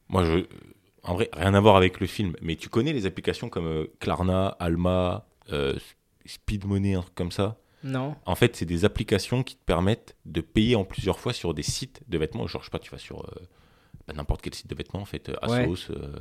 [0.08, 0.44] moi, je.
[1.02, 3.86] En vrai, rien à voir avec le film, mais tu connais les applications comme euh,
[4.00, 5.74] Klarna, Alma, euh,
[6.26, 7.56] Speed Money, un truc comme ça?
[7.82, 8.14] Non.
[8.26, 11.62] En fait, c'est des applications qui te permettent de payer en plusieurs fois sur des
[11.62, 12.46] sites de vêtements.
[12.46, 13.40] Genre, je sais pas, tu vas sur euh,
[14.06, 15.64] bah, n'importe quel site de vêtements, en fait, euh, Ouais.
[15.64, 15.90] Asos.
[15.90, 16.12] euh,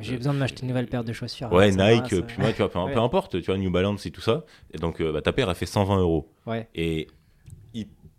[0.00, 1.52] J'ai besoin de m'acheter une nouvelle paire de chaussures.
[1.52, 2.92] Ouais, Nike, Puma, tu vois, peu, Ouais.
[2.92, 4.44] peu importe, tu vois, New Balance et tout ça.
[4.72, 6.32] Et donc, bah, ta paire, elle fait 120 euros.
[6.46, 6.68] Ouais.
[6.74, 7.06] Et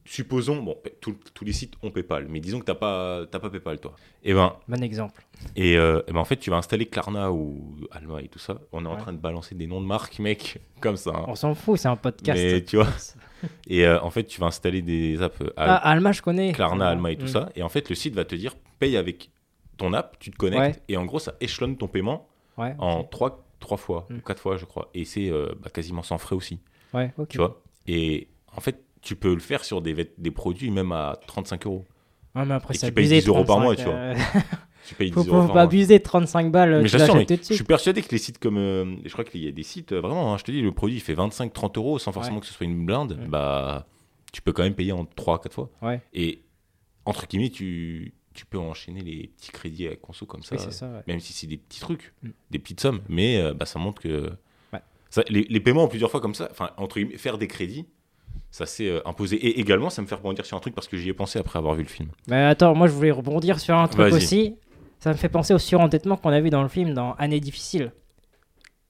[0.09, 3.49] supposons, bon, tous tous les sites ont PayPal, mais disons que t'as pas, t'as pas
[3.49, 3.93] PayPal, toi.
[4.23, 5.23] Et ben, Bon exemple.
[5.55, 8.59] et, euh, eh ben, en fait, tu vas installer Klarna ou Alma et tout ça.
[8.71, 8.97] On est en Ouais.
[9.01, 11.11] train de balancer des noms de marques, mec, comme ça.
[11.15, 11.25] hein.
[11.27, 12.41] On s'en fout, c'est un podcast.
[12.41, 12.87] Mais tu vois,
[13.67, 16.53] et euh, en fait, tu vas installer des apps euh, Ah, Al- Alma, je connais.
[16.53, 17.27] Klarna, Alma et tout Mm.
[17.27, 17.49] ça.
[17.55, 19.29] Et en fait, le site va te dire paye avec
[19.77, 20.83] ton app, tu te connectes, Ouais.
[20.89, 22.75] et en gros, ça échelonne ton paiement Ouais.
[22.79, 24.15] en trois, trois fois, Mm.
[24.17, 24.89] ou quatre fois, je crois.
[24.95, 26.59] Et c'est euh, bah, quasiment sans frais aussi,
[26.95, 27.27] Ouais, ok.
[27.29, 27.61] tu vois.
[27.87, 31.85] Et en fait, tu peux le faire sur des, des produits même à 35 euros.
[32.35, 33.99] Ouais, mais après, Et tu payes abusé, 10 euros par mois, 35, tu vois.
[33.99, 34.15] euh,
[34.87, 37.25] Tu payes faut 10 euros faut par pas abuser, 35 balles, Mais tu l'achètes mais
[37.25, 37.55] tout de je suite.
[37.57, 38.57] suis persuadé que les sites comme.
[38.57, 40.71] euh, je crois qu'il y a des sites, euh, vraiment, hein, je te dis, le
[40.71, 42.41] produit il fait 25-30 euros sans forcément Ouais.
[42.41, 43.19] que ce soit une blinde.
[43.29, 43.87] Bah,
[44.31, 45.69] tu peux quand même payer en 3-4 fois.
[45.81, 46.01] Ouais.
[46.13, 46.43] Et
[47.05, 50.55] entre guillemets, tu, tu peux enchaîner les petits crédits à conso comme ça.
[50.55, 52.29] Oui, même si c'est des petits trucs, Mm.
[52.51, 53.01] des petites sommes.
[53.09, 54.31] Mais bah, ça montre que.
[55.11, 57.85] Ça- les, les paiements en plusieurs fois comme ça, enfin, entre guillemets, faire des crédits,
[58.51, 59.35] ça s'est euh, imposé.
[59.35, 61.59] Et également, ça me fait rebondir sur un truc parce que j'y ai pensé après
[61.59, 62.09] avoir vu le film.
[62.27, 64.13] Mais attends, moi, je voulais rebondir sur un truc Vas-y.
[64.13, 64.55] aussi.
[64.99, 67.91] Ça me fait penser au surendettement qu'on a vu dans le film, dans Année difficile.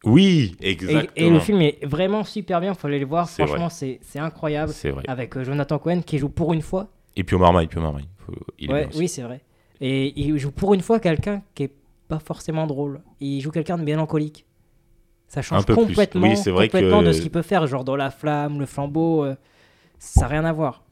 [0.05, 1.11] Oui, exactement.
[1.15, 3.27] et le film est vraiment super bien, faut aller le voir.
[3.27, 4.71] C'est Franchement, c'est c'est incroyable.
[4.71, 5.03] C'est vrai.
[5.07, 6.87] Avec euh, Jonathan Cohen qui joue pour une fois.
[7.17, 8.07] Et puis au Marmaille, puis au Marmaille.
[8.25, 8.97] Faut- il est Ouais, bien aussi.
[8.99, 9.41] oui, c'est vrai.
[9.81, 11.73] Et il joue pour une fois quelqu'un qui est
[12.07, 13.01] pas forcément drôle.
[13.19, 14.45] Il joue quelqu'un de mélancolique.
[15.29, 17.95] Ça change complètement, Oui, c'est vrai complètement que- de ce qu'il peut faire, genre dans
[17.95, 19.23] la flamme, le flambeau.
[19.23, 19.35] euh,
[19.99, 20.83] ça n'a rien à voir.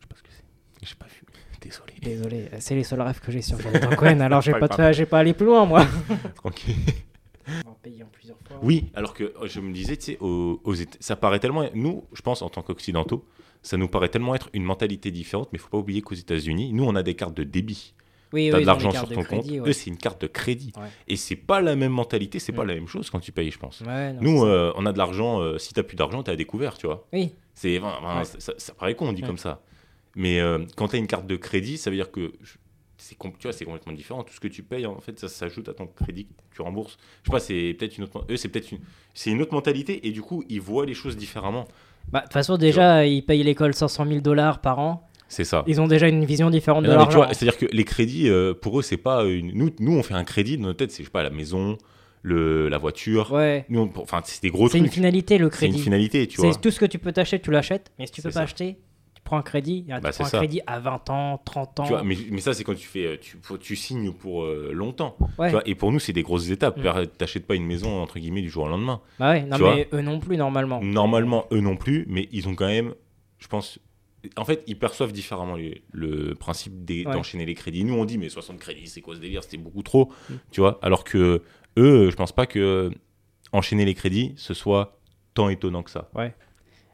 [0.00, 0.86] Je sais pas ce que c'est.
[0.88, 1.22] J'ai pas vu.
[1.60, 1.92] Désolé.
[2.02, 4.20] Désolé, euh, c'est les seuls rêves que j'ai sur Jonathan Cohen.
[4.20, 5.86] Alors j'ai Pas pas, pas allé plus loin, moi.
[6.36, 6.76] Tranquille.
[7.66, 8.58] En payant plusieurs fois.
[8.62, 11.68] Oui, alors que euh, je me disais, tu sais, aux, aux Éta- ça paraît tellement.
[11.74, 13.24] Nous, je pense, en tant qu'Occidentaux,
[13.62, 16.72] ça nous paraît tellement être une mentalité différente, mais il faut pas oublier qu'aux États-Unis,
[16.72, 17.94] nous, on a des cartes de débit.
[18.32, 19.46] Oui, de l'argent sur ton compte.
[19.46, 19.60] ouais.
[19.66, 20.72] Eux, c'est une carte de crédit.
[20.76, 20.88] Ouais.
[21.08, 22.68] Et c'est pas la même mentalité, c'est pas Mm.
[22.68, 23.80] la même chose quand tu payes, je pense.
[23.80, 25.40] Ouais, non, Nous, euh, on a de l'argent.
[25.40, 27.06] euh, si t'as plus d'argent, t'es à découvert, tu vois.
[27.12, 27.80] Oui, C'est,
[28.38, 29.60] ça, ça- paraît con, on dit comme ça.
[30.16, 32.54] Mais euh, quand tu as une carte de crédit, ça veut dire que je-
[32.98, 33.16] tu
[33.52, 34.22] c'est complètement différent.
[34.24, 36.98] Tout ce que tu payes, en fait, ça s'ajoute à ton crédit que tu rembourses.
[37.22, 38.24] Je sais pas, c'est peut-être une autre.
[38.30, 38.78] Eux, c'est peut-être une.
[39.14, 41.66] C'est une autre mentalité et du coup, ils voient les choses différemment.
[42.12, 45.08] Bah, de toute façon, déjà, ils payent l'école 500 000 dollars par an.
[45.30, 45.64] C'est ça.
[45.68, 47.32] Ils ont déjà une vision différente de Non, tu l'argent.
[47.32, 49.52] c'est-à-dire que les crédits, euh, pour eux, c'est pas une.
[49.56, 51.78] Nous, nous, on fait un crédit dans notre tête, c'est je sais pas la maison,
[52.22, 53.32] le, la voiture.
[53.32, 53.64] Ouais.
[53.68, 54.94] Nous, on- enfin, c'est des gros C'est une trucs.
[54.94, 55.82] finalité, le C'est une crédit.
[55.84, 56.52] finalité, tu vois.
[56.52, 57.92] C'est tout ce que tu peux t'acheter, tu l'achètes.
[57.98, 58.40] Mais si tu peux pas ça.
[58.42, 58.78] acheter,
[59.14, 59.84] tu prends un crédit.
[59.84, 60.38] tu Bah, prends c'est un ça.
[60.38, 61.84] crédit à 20 ans, 30 ans.
[61.84, 64.72] Tu vois, mais, mais ça, c'est quand tu fais, euh, tu, tu signes pour euh,
[64.74, 65.16] longtemps.
[65.38, 65.46] ouais.
[65.46, 66.76] Tu vois, et pour nous, c'est des grosses étapes.
[66.78, 67.06] Mm.
[67.18, 69.00] T'achètes pas une maison entre guillemets du jour au lendemain.
[69.20, 70.80] Bah ouais, non, tu mais eux non plus, normalement.
[70.82, 72.94] Normalement, eux non plus, mais ils ont quand même,
[73.38, 73.78] je pense,
[74.36, 77.04] en fait, ils perçoivent différemment les- le principe Ouais.
[77.04, 77.84] d'enchaîner les crédits.
[77.84, 79.42] Nous, on dit, mais 60 crédits, c'est quoi ce délire?
[79.42, 80.34] C'était beaucoup trop, Mm.
[80.50, 80.78] tu vois?
[80.82, 81.42] Alors que
[81.78, 82.90] eux, je pense pas que
[83.52, 84.98] enchaîner les crédits, ce soit
[85.34, 86.10] tant étonnant que ça.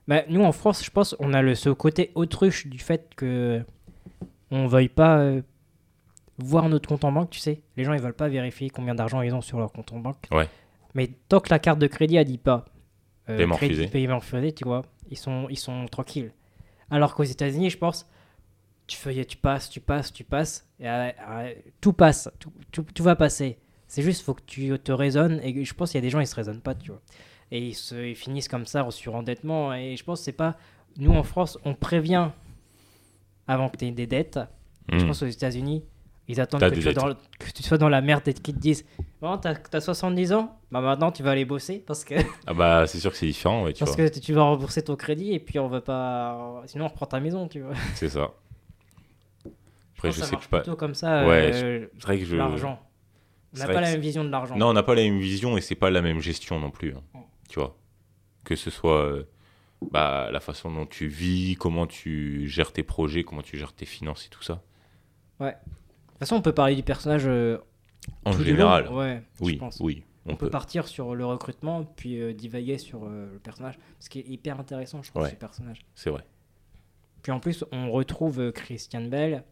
[0.08, 3.62] Bah, nous, en France, je pense, on a le, ce côté autruche du fait que
[4.52, 5.42] on veuille pas euh,
[6.38, 7.62] voir notre compte en banque, tu sais.
[7.76, 10.26] Les gens, ils veulent pas vérifier combien d'argent ils ont sur leur compte en banque.
[10.30, 10.48] Ouais.
[10.94, 12.64] Mais tant que la carte de crédit, elle dit pas
[13.28, 13.88] euh, Paiement crédit, refusé.
[13.90, 16.30] paiement refusé, tu vois, ils sont, ils sont tranquilles.
[16.90, 18.08] Alors qu'aux États-Unis, je pense,
[18.86, 22.84] tu fais, tu passes, tu passes, tu passes, et euh, euh, tout passe, tout, tout,
[22.94, 23.58] tout va passer.
[23.88, 26.20] C'est juste, faut que tu te raisonnes, et je pense qu'il y a des gens,
[26.20, 27.00] ils se raisonnent pas, tu vois.
[27.50, 30.56] Et ils, se, ils finissent comme ça, en surendettement, et je pense que c'est pas.
[30.98, 32.30] Nous, en France, on prévient
[33.46, 34.38] avant que tu aies des dettes.
[34.90, 35.06] Je Mm.
[35.08, 35.84] pense aux États-Unis,
[36.28, 38.54] ils attendent que tu, sois dans, le- que tu sois dans la merde et qu'ils
[38.54, 38.84] te disent
[39.20, 42.14] Bon, t'as as 70 ans, bah maintenant tu vas aller bosser parce que,
[42.46, 44.08] Ah bah, c'est sûr que c'est différent, ouais, tu parce vois.
[44.10, 46.62] que tu vas rembourser ton crédit et puis on va pas.
[46.66, 47.74] Sinon, on reprend ta maison, tu vois.
[47.94, 48.32] C'est ça.
[49.96, 50.60] Après, je pense que ça sais marche pas.
[50.60, 52.36] plutôt comme ça, Ouais, euh, C'est vrai que je.
[52.36, 52.80] l'argent.
[53.54, 54.56] On n'a pas la même vision de l'argent.
[54.56, 56.94] Non, on n'a pas la même vision et c'est pas la même gestion non plus.
[56.94, 57.20] hein.
[57.48, 57.76] Tu vois.
[58.44, 59.26] Que ce soit euh,
[59.90, 63.86] bah, la façon dont tu vis, comment tu gères tes projets, comment tu gères tes
[63.86, 64.60] finances et tout ça.
[65.40, 65.46] De
[66.18, 67.58] toute façon, on peut parler du personnage euh,
[68.24, 68.88] En général.
[68.92, 69.78] Ouais, oui, pense.
[69.80, 70.50] oui, on, On peut peut.
[70.50, 73.78] partir sur le recrutement, puis euh, divaguer sur euh, le personnage.
[74.00, 75.30] Ce qui est hyper intéressant, je trouve, Ouais.
[75.30, 75.84] ce personnage.
[75.94, 76.22] C'est vrai.
[77.22, 79.42] Puis en plus, on retrouve Christian Bell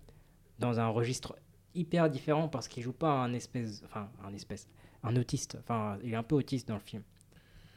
[0.59, 1.37] dans un registre
[1.75, 4.69] hyper différent parce qu'il joue pas un espèce, enfin un espèce,
[5.03, 5.57] un autiste.
[5.61, 7.03] Enfin, il est un peu autiste dans le film.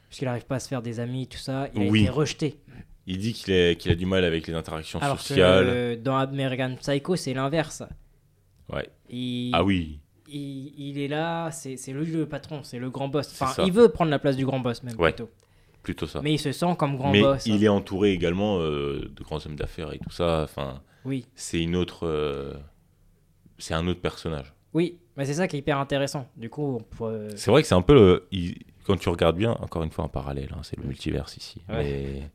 [0.08, 1.67] Parce qu'il n'arrive pas à se faire des amis, tout ça.
[1.73, 2.02] Il a Oui.
[2.02, 2.60] été rejeté.
[3.08, 3.54] Il dit qu'il
[3.91, 5.65] a du mal avec les interactions Alors que sociales.
[5.67, 7.82] euh, dans American Psycho, c'est l'inverse.
[8.71, 8.89] Ouais.
[9.10, 13.30] Il, Ah oui, il, il est là, c'est le, patron, c'est le grand boss.
[13.41, 15.12] Enfin, il veut prendre la place du grand boss même Ouais.
[15.13, 15.30] plutôt.
[15.84, 16.21] plutôt ça.
[16.21, 17.45] Mais il se sent comme grand Mais boss.
[17.45, 20.41] il est entouré également euh, de grands hommes d'affaires et tout ça.
[20.43, 22.06] Enfin, Oui, c'est une autre.
[22.06, 22.53] euh,
[23.58, 24.53] c'est un autre personnage.
[24.73, 26.27] oui, mais c'est ça qui est hyper intéressant.
[26.36, 28.27] Du coup, pourrait- C'est vrai que c'est un peu le.
[28.32, 31.62] il- quand tu regardes bien, encore une fois un parallèle, hein, c'est le multiverse ici.
[31.69, 31.84] Ouais.
[31.84, 32.30] Mais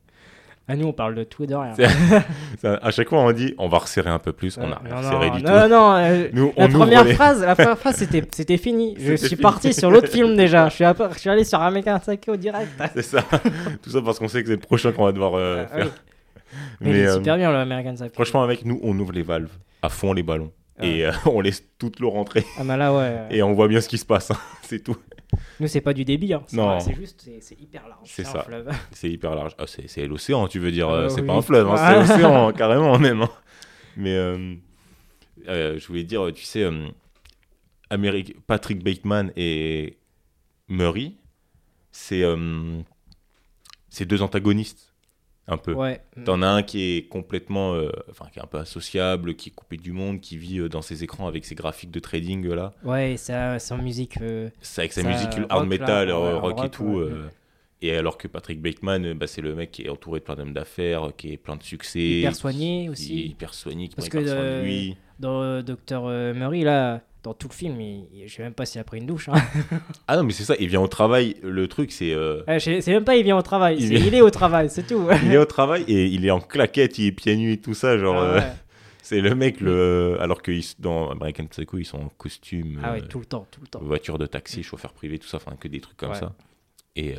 [0.67, 1.73] Ah, nous, on parle de tout et de rien.
[2.81, 4.57] À chaque fois, on dit on va resserrer un peu plus.
[4.57, 5.67] on a Euh, rien non, resserré non, du non, tout.
[5.69, 8.95] non, euh, Nous, la on première les- phrase, la première phrase, c'était, c'était fini.
[8.97, 9.41] Je suis fini.
[9.41, 10.69] parti sur l'autre film déjà.
[10.69, 12.69] Je suis, à- je suis allé sur American Psycho direct.
[12.93, 13.21] C'est ça.
[13.81, 15.85] Tout ça parce qu'on sait que c'est le prochain qu'on va devoir euh, Ah, faire.
[15.85, 15.91] oui.
[16.79, 18.13] Mais, il Mais est euh, super bien le American Psycho.
[18.13, 19.49] franchement, avec nous, on ouvre les valves
[19.81, 20.51] à fond les ballons.
[20.79, 20.85] Ah.
[20.85, 22.45] Et euh, on laisse toute l'eau rentrer.
[22.57, 23.13] Ah, bah là, ouais.
[23.31, 24.31] Et on voit bien ce qui se passe.
[24.31, 24.37] hein.
[24.61, 24.95] C'est tout.
[25.59, 26.33] Nous, c'est pas du débit.
[26.33, 26.43] Hein.
[26.47, 26.67] C'est, Non.
[26.67, 28.07] vrai, c'est juste, c'est, hyper large.
[28.09, 28.45] C'est ça.
[28.91, 29.53] C'est hyper large.
[29.57, 30.89] Ah, c'est l'océan, tu veux dire.
[30.89, 31.27] euh, Euh, c'est oui.
[31.27, 32.05] pas un fleuve, hein, Ah.
[32.05, 33.21] c'est l'océan, carrément, même.
[33.21, 33.29] hein.
[33.97, 34.55] Mais euh,
[35.47, 36.67] euh, je voulais dire, tu sais,
[37.89, 39.97] Amérique- Patrick Bateman et
[40.67, 41.13] Murray,
[41.91, 42.23] c'est
[43.89, 44.92] c'est deux antagonistes,
[45.47, 45.73] un peu.
[45.73, 46.01] Ouais.
[46.25, 49.51] T'en as un qui est complètement, euh, enfin, qui est un peu associable, qui est
[49.53, 52.55] coupé du monde, qui vit euh, dans ses écrans avec ses graphiques de trading euh,
[52.55, 52.73] là.
[52.83, 54.17] Ouais, ça, en musique.
[54.21, 56.83] euh, C'est avec sa Ça, musique hard metal, là, euh, ouais, rock et tout.
[56.85, 57.03] ouais.
[57.11, 57.27] euh,
[57.81, 60.35] et alors que Patrick Bateman, euh, bah, c'est le mec qui est entouré de plein
[60.35, 61.99] d'hommes d'affaires, qui est plein de succès.
[61.99, 63.25] Hyper soigné qui- aussi.
[63.27, 64.95] hyper soigné, qui Parce prend que, de euh, lui.
[65.19, 68.65] Dans euh, euh, Murray, là, dans tout le film, il, il- je sais même pas
[68.65, 69.29] s'il a pris une douche.
[69.29, 69.35] Hein.
[70.07, 71.37] Ah non, mais c'est ça, il vient au travail.
[71.41, 72.11] Le truc, c'est.
[72.13, 74.69] euh, Ouais, c'est même pas il vient au travail, Il c'est- il, est au travail,
[74.69, 75.07] c'est tout.
[75.23, 77.73] il est au travail et il est en claquette, il est pieds nus et tout
[77.73, 77.97] ça.
[77.97, 78.41] Genre, Ah euh,
[79.01, 80.17] c'est le mec, le...
[80.19, 83.25] alors que ils- dans American Psycho, ils sont en costume, Ah ouais, euh, tout le
[83.25, 83.79] temps, tout le temps.
[83.81, 86.33] voiture de taxi, chauffeur privé, tout ça, enfin que des trucs comme ça.
[86.95, 87.15] Et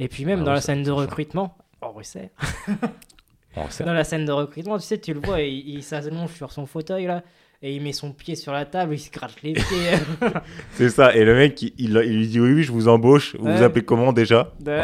[0.00, 4.24] Et puis même Ah dans la scène de recrutement, oh, on sait- Dans la scène
[4.24, 7.22] de recrutement, tu sais, tu le vois, il, il s'allonge sur son fauteuil là,
[7.62, 9.64] et il met son pied sur la table, il se gratte les pieds.
[10.72, 11.14] c'est ça.
[11.14, 13.34] Et le mec, il, il- il lui dit Oui, oui, je vous embauche.
[13.36, 13.56] Vous Ouais.
[13.56, 14.52] vous appelez comment déjà?
[14.60, 14.80] De-.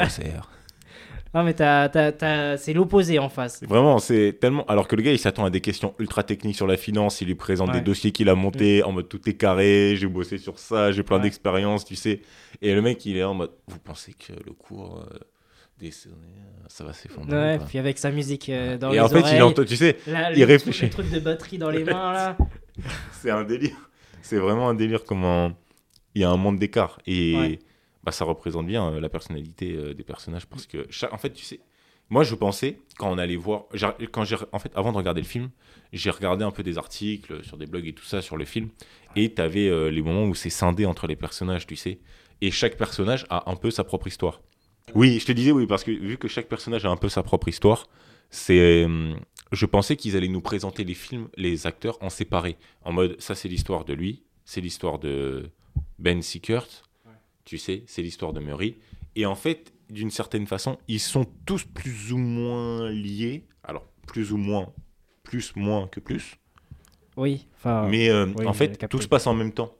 [1.34, 3.62] Non, mais t'as- c'est l'opposé en face.
[3.64, 4.64] Vraiment, c'est tellement.
[4.66, 7.20] Alors que le gars, il s'attend à des questions ultra techniques sur la finance.
[7.20, 9.94] Il lui présente des dossiers qu'il a montés en mode tout est carré.
[9.96, 11.22] J'ai bossé sur ça, j'ai plein Ouais.
[11.22, 12.20] d'expériences, tu sais.
[12.62, 15.18] Et le mec, il est en mode Vous pensez que le cours euh,
[15.80, 15.90] des
[16.68, 19.36] ça va s'effondrer Ouais, puis avec sa musique euh, dans Et les en fait, oreilles.
[19.36, 20.88] il entend, tu sais, Là, il les réfléchit.
[20.88, 22.36] trucs- Les trucs de batterie dans les mains, là.
[23.12, 23.90] c'est un délire.
[24.22, 25.52] C'est vraiment un délire comment
[26.14, 26.98] il y a un monde d'écart.
[27.06, 27.58] Et Ouais.
[28.02, 30.46] bah, ça représente bien euh, la personnalité euh, des personnages.
[30.46, 31.60] Parce que, cha- en fait, tu sais,
[32.10, 33.64] moi, je pensais, quand on allait voir,
[34.12, 35.50] quand j'ai, en fait, avant de regarder le film,
[35.92, 38.68] j'ai regardé un peu des articles sur des blogs et tout ça sur le film.
[39.16, 41.98] Et tu avais les moments où c'est scindé entre les personnages, tu sais.
[42.42, 44.42] Et chaque personnage a un peu sa propre histoire.
[44.94, 47.22] Oui, je te disais oui, parce que vu que chaque personnage a un peu sa
[47.22, 47.88] propre histoire,
[48.34, 48.58] c'est.
[48.84, 49.14] euh,
[49.52, 52.56] je pensais qu'ils allaient nous présenter les films, les acteurs en séparé.
[52.84, 55.50] En mode, ça c'est l'histoire de lui, c'est l'histoire de
[55.98, 56.66] Ben Sickert,
[57.44, 58.74] tu sais, c'est l'histoire de Murray.
[59.16, 63.44] Et en fait, d'une certaine façon, ils sont tous plus ou moins liés.
[63.62, 64.72] Alors, plus ou moins,
[65.22, 66.36] plus, moins que plus.
[67.16, 67.86] Oui, enfin.
[67.88, 68.88] Mais euh, oui, en fait, capté.
[68.88, 69.72] tout se passe en même temps.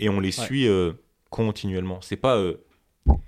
[0.00, 0.46] Et on les Ouais.
[0.46, 0.92] suit euh,
[1.28, 2.00] continuellement.
[2.00, 2.56] C'est pas euh,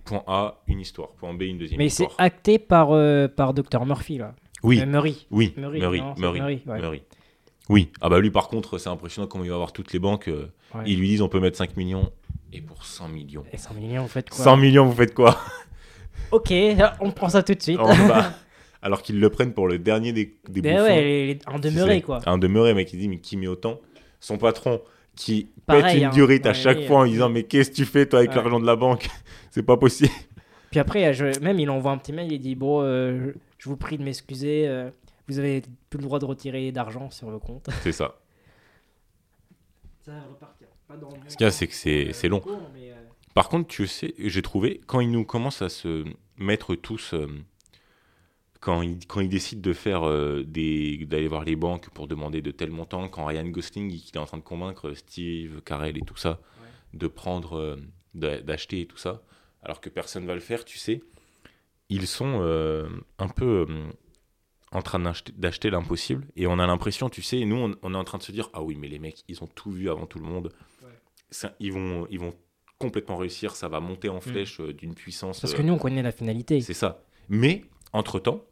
[0.04, 3.84] point A, une histoire, point B, une deuxième Mais c'est acté par, euh, par Dr.
[3.86, 4.34] Murphy, là.
[4.62, 5.14] Oui, Euh, Murray.
[5.30, 6.80] oui, Murray, Murray, non, Murray, Murray, ouais.
[6.80, 7.02] Murray.
[7.68, 10.28] Oui, ah bah lui par contre, c'est impressionnant comment il va avoir toutes les banques.
[10.28, 10.82] euh, Ouais.
[10.86, 12.10] Ils lui disent on peut mettre 5 millions.
[12.52, 13.44] Et pour 100 millions.
[13.52, 14.44] Et 100 millions, vous faites quoi?
[14.44, 15.38] 100 millions, vous faites quoi?
[16.30, 16.52] Ok,
[17.00, 17.78] on prend ça tout de suite.
[18.82, 20.84] Alors qu'ils le prennent pour le dernier des, des Mais bouffons.
[20.84, 22.20] ouais, un demeuré, quoi.
[22.26, 23.80] Un demeuré, mec, il dit mais qui met autant?
[24.18, 24.80] Son patron
[25.14, 26.10] qui Pareil, pète une hein.
[26.10, 28.36] durite à chaque fois en disant mais qu'est-ce que tu fais toi avec Ouais.
[28.36, 29.08] l'argent de la banque?
[29.50, 30.10] C'est pas possible.
[30.70, 33.76] Puis après, je- même il envoie un petit mail, il dit Bon, euh, je- vous
[33.76, 34.90] prie de m'excuser, euh,
[35.28, 37.68] vous avez plus le droit de retirer d'argent sur le compte.
[37.82, 38.18] C'est ça.
[40.04, 40.66] Ça repartir.
[40.88, 42.42] Pas dans Ce qu'il y a, c'est que c'est euh, c'est long.
[43.34, 46.04] Par contre, tu sais, j'ai trouvé, quand ils nous commencent à se
[46.36, 47.28] mettre tous, euh,
[48.60, 52.42] quand, ils, quand ils décident de faire euh, des, d'aller voir les banques pour demander
[52.42, 56.02] de tels montants, quand Ryan Gosling il est en train de convaincre Steve Carell et
[56.02, 56.40] tout ça
[56.92, 57.76] de prendre, euh,
[58.14, 59.22] d'a- d'acheter et tout ça,
[59.62, 61.00] alors que personne va le faire, tu sais,
[61.94, 63.90] ils sont euh, un peu euh,
[64.72, 64.98] en train
[65.36, 68.22] d'acheter, l'impossible et on a l'impression, tu sais, nous on, on est en train de
[68.22, 70.52] se dire ah oui mais les mecs ils ont tout vu avant tout le monde,
[71.30, 72.34] Ça, ils vont ils vont
[72.78, 75.40] complètement réussir, ça va monter en flèche euh, d'une puissance.
[75.40, 76.60] Parce que nous, on connaît la finalité.
[76.60, 77.04] c'est ça.
[77.28, 78.42] Mais, entre-temps,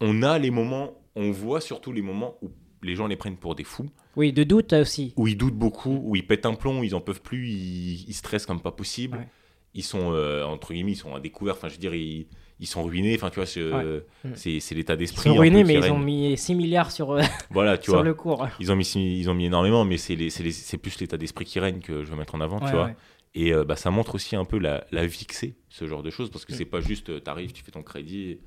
[0.00, 2.50] on a les moments, on voit surtout les moments où
[2.82, 5.12] les gens les prennent pour des fous, Oui, de doute aussi.
[5.16, 8.14] où ils doutent beaucoup, où ils pètent un plomb, ils en peuvent plus, ils, ils
[8.14, 9.18] stressent comme pas possible.
[9.18, 9.28] Ouais.
[9.74, 12.26] Ils sont, euh, entre guillemets, ils sont à découvert, enfin, je veux dire, ils,
[12.60, 14.30] ils sont ruinés, enfin, tu vois, c'est euh, Mm.
[14.74, 15.22] l'état Ils d'esprit.
[15.22, 15.92] sont un peu ruinés, mais ils règne.
[15.92, 18.02] ont mis 6 milliards sur, euh, Voilà, tu sur vois.
[18.02, 18.46] le cours.
[18.60, 21.16] Ils ont mis, ils ont mis énormément, mais c'est les- c'est les- c'est plus l'état
[21.16, 22.86] d'esprit qui règne que je veux mettre en avant, Ouais, tu vois.
[22.86, 22.96] ouais.
[23.34, 26.02] Et euh, bah, ça montre aussi un peu la, la vie que c'est, ce genre
[26.02, 26.56] de choses, parce que Mm.
[26.56, 28.38] c'est pas juste, t'arrives, tu fais ton crédit,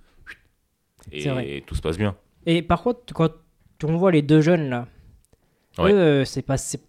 [1.12, 2.16] et, tout se passe bien.
[2.46, 3.32] Et par contre, quand
[3.84, 4.88] on voit les deux jeunes là,
[5.78, 5.92] Ouais.
[5.94, 6.58] eux, c'est pas.
[6.58, 6.82] c'est-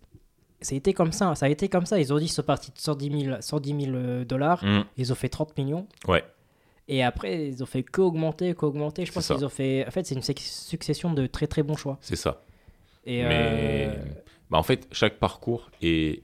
[0.70, 1.98] été comme ça, ça a été comme ça.
[2.00, 4.84] Ils ont dit, ils sont partis de 110 000, 110 000 euh, dollars, Mm.
[4.96, 5.86] ils ont fait 30 millions.
[6.08, 6.22] Ouais.
[6.88, 9.06] Et après, ils ont fait qu'augmenter, qu'augmenter.
[9.06, 9.86] Je pense qu'ils ont fait.
[9.86, 11.98] En fait, c'est une succession de très très bons choix.
[12.00, 12.44] C'est ça.
[13.04, 14.04] Et Mais euh,
[14.50, 16.22] bah, en fait, chaque parcours est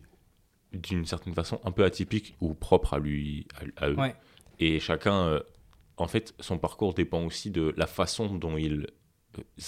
[0.72, 3.96] d'une certaine façon un peu atypique ou propre à lui, à, à eux.
[3.96, 4.14] Ouais.
[4.58, 5.40] Et chacun, euh,
[5.96, 8.86] en fait, son parcours dépend aussi de la façon dont ils,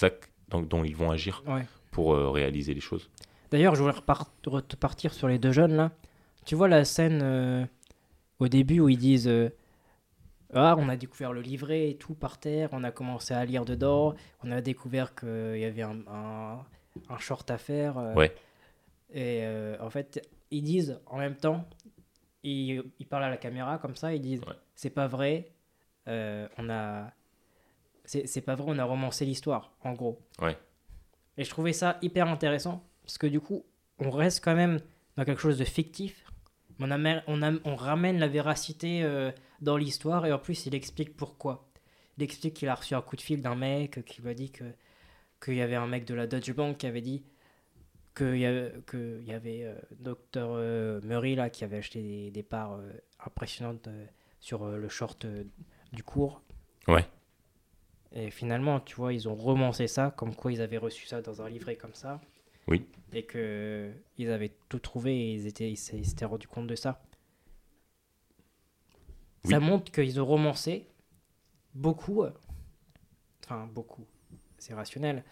[0.03, 0.11] euh,
[0.49, 1.67] dont, dont ils vont agir ouais.
[1.91, 3.09] pour euh, réaliser les choses.
[3.51, 5.93] D'ailleurs, je voulais repart- repartir sur les deux jeunes là.
[6.45, 7.69] Tu vois la scène
[8.39, 9.31] au début où ils disent
[10.55, 13.65] Ah, on a découvert le livret et tout par terre, on a commencé à lire
[13.65, 16.65] dedans, on a découvert qu'il y avait un, un,
[17.09, 17.99] un short à faire.
[17.99, 18.35] euh, Ouais.
[19.13, 21.65] Et euh, en fait, ils disent en même temps,
[22.43, 24.55] ils, ils parlent à la caméra comme ça, ils disent Ouais.
[24.75, 25.51] C'est pas vrai,
[26.09, 27.13] euh, on a.
[28.05, 30.19] C'est pas vrai, on a romancé l'histoire, en gros.
[30.43, 30.57] Ouais.
[31.37, 33.65] Et je trouvais ça hyper intéressant parce que du coup,
[34.01, 34.81] on reste quand même
[35.17, 36.25] dans quelque chose de fictif.
[36.81, 39.03] mais On, amène- on, on ramène la véracité
[39.61, 41.69] dans l'histoire et en plus, il explique pourquoi.
[42.19, 44.51] Il explique qu'il a reçu un coup de fil d'un mec qui lui a dit
[44.51, 44.65] que
[45.43, 47.23] qu'il y avait un mec de la Deutsche Bank qui avait dit
[48.15, 52.31] qu'il y avait, que y avait euh, Dr euh, Murray là, qui avait acheté des,
[52.31, 52.93] des parts euh,
[53.25, 54.05] impressionnantes euh,
[54.41, 55.27] sur le short
[55.93, 56.43] du cours.
[56.89, 57.07] Ouais.
[58.13, 61.43] Et finalement, tu vois, ils ont romancé ça, comme quoi ils avaient reçu ça dans
[61.43, 62.21] un livret comme ça.
[62.67, 62.87] Oui.
[63.13, 67.03] Et que ils avaient tout trouvé et ils étaient, ils s'étaient rendus compte de ça.
[69.45, 69.51] Oui.
[69.51, 70.87] Ça montre qu'ils ont romancé
[71.75, 72.23] beaucoup.
[72.23, 72.31] euh,
[73.45, 74.05] Enfin, beaucoup.
[74.59, 75.25] C'est rationnel.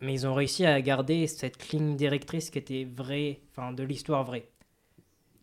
[0.00, 4.24] Mais ils ont réussi à garder cette ligne directrice qui était vraie, enfin, de l'histoire
[4.24, 4.48] vraie.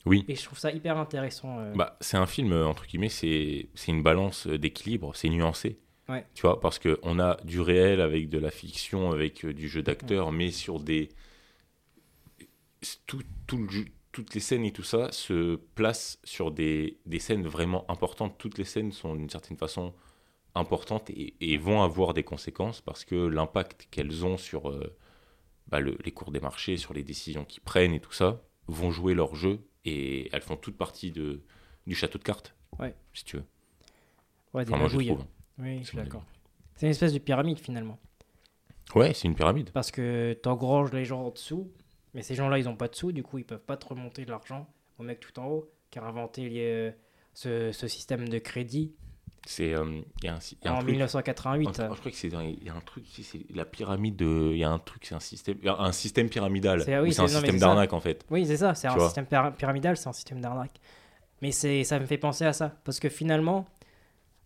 [0.06, 0.24] Oui.
[0.28, 1.60] Et je trouve ça hyper intéressant.
[1.60, 1.74] euh.
[1.76, 5.80] Bah, c'est un film, euh, entre guillemets, c'est une balance d'équilibre, c'est nuancé.
[6.08, 6.26] Ouais.
[6.34, 10.32] Tu vois, parce qu'on a du réel avec de la fiction, avec du jeu d'acteur,
[10.32, 11.10] mais sur des.
[13.06, 13.86] Tout, tout le jeu-
[14.18, 18.36] toutes les scènes et tout ça se placent sur des, des scènes vraiment importantes.
[18.40, 19.94] Toutes les scènes sont d'une certaine façon
[20.56, 24.98] importantes et, et vont avoir des conséquences parce que l'impact qu'elles ont sur euh,
[25.68, 28.90] bah, le- les cours des marchés, sur les décisions qu'ils prennent et tout ça, vont
[28.90, 31.44] jouer leur jeu et elles font toute partie de,
[31.86, 32.56] du château de cartes.
[32.80, 32.96] Ouais.
[33.14, 33.46] Si tu veux.
[34.56, 35.26] Ouais, des Enfin, moi, je trouve.
[35.60, 36.24] Oui, je suis mon d'accord.
[36.76, 38.00] C'est une espèce de pyramide finalement.
[38.96, 39.70] Ouais, c'est une pyramide.
[39.74, 41.72] Parce que t'engranges les gens en dessous,
[42.14, 44.26] mais ces gens-là, ils ont pas de sous, du coup, ils peuvent pas te remonter
[44.26, 44.68] de l'argent
[45.00, 46.94] au mec tout en haut qui a inventé les-
[47.34, 48.94] ce, ce système de crédit
[49.46, 49.84] C'est euh,
[50.26, 50.90] un, un en truc.
[50.90, 51.68] 1988.
[51.68, 54.58] Oh, je crois que c'est il y a un truc c'est la pyramide de il
[54.58, 57.60] y a un truc c'est un système un système pyramidal C'est- ah oui, un système
[57.60, 58.26] d'arnaque en fait.
[58.32, 59.06] Oui, c'est ça, c'est un vois.
[59.06, 60.80] système pyra- pyramidal, c'est un système d'arnaque.
[61.44, 62.76] Mais c'est, ça me fait penser à ça.
[62.84, 63.68] Parce que finalement,